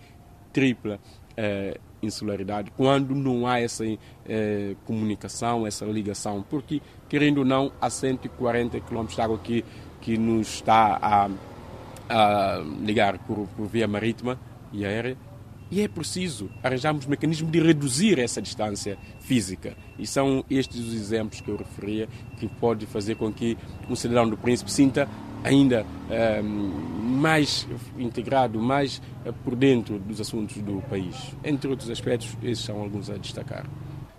tripla 0.53 1.01
eh, 1.41 1.79
insularidade 2.03 2.73
quando 2.77 3.15
não 3.15 3.47
há 3.47 3.61
essa 3.61 3.85
eh, 4.27 4.75
comunicação, 4.85 5.65
essa 5.65 5.85
ligação, 5.85 6.45
porque 6.51 6.83
querendo 7.09 7.39
ou 7.39 7.45
não 7.45 7.71
há 7.81 7.89
140 7.89 8.81
km 8.81 9.07
de 9.07 9.21
água 9.21 9.39
que, 9.39 9.65
que 10.01 10.19
nos 10.19 10.55
está 10.55 10.99
a, 11.01 11.31
a 12.09 12.65
ligar 12.85 13.19
por, 13.21 13.47
por 13.57 13.69
via 13.69 13.87
marítima 13.87 14.37
e 14.73 14.85
aérea 14.85 15.17
e 15.71 15.81
é 15.81 15.87
preciso 15.87 16.51
arranjarmos 16.63 17.07
mecanismos 17.07 17.53
de 17.53 17.61
reduzir 17.61 18.19
essa 18.19 18.41
distância 18.41 18.99
física. 19.21 19.77
E 19.99 20.07
são 20.07 20.45
estes 20.51 20.81
os 20.81 20.95
exemplos 20.95 21.41
que 21.41 21.49
eu 21.51 21.57
referia 21.57 22.09
que 22.39 22.49
pode 22.49 22.87
fazer 22.87 23.17
com 23.17 23.33
que 23.33 23.57
um 23.89 23.95
cidadão 23.95 24.29
do 24.29 24.37
Príncipe 24.37 24.73
sinta 24.73 25.09
ainda 25.45 25.85
eh, 26.11 26.43
mais 26.43 27.67
integrado, 27.99 28.61
mais 28.61 29.01
eh, 29.25 29.33
por 29.45 29.55
dentro 29.55 29.99
dos 29.99 30.21
assuntos 30.21 30.57
do 30.59 30.81
país. 30.89 31.35
Entre 31.45 31.69
outros 31.69 31.91
aspectos, 31.91 32.37
esses 32.43 32.65
são 32.65 32.81
alguns 32.81 33.11
a 33.11 33.17
destacar. 33.17 33.67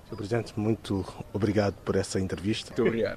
Sr. 0.09 0.15
Presidente, 0.15 0.53
muito 0.59 1.05
obrigado 1.31 1.75
por 1.85 1.95
essa 1.95 2.19
entrevista. 2.19 2.71
Muito 2.71 2.87
obrigado. 2.87 3.07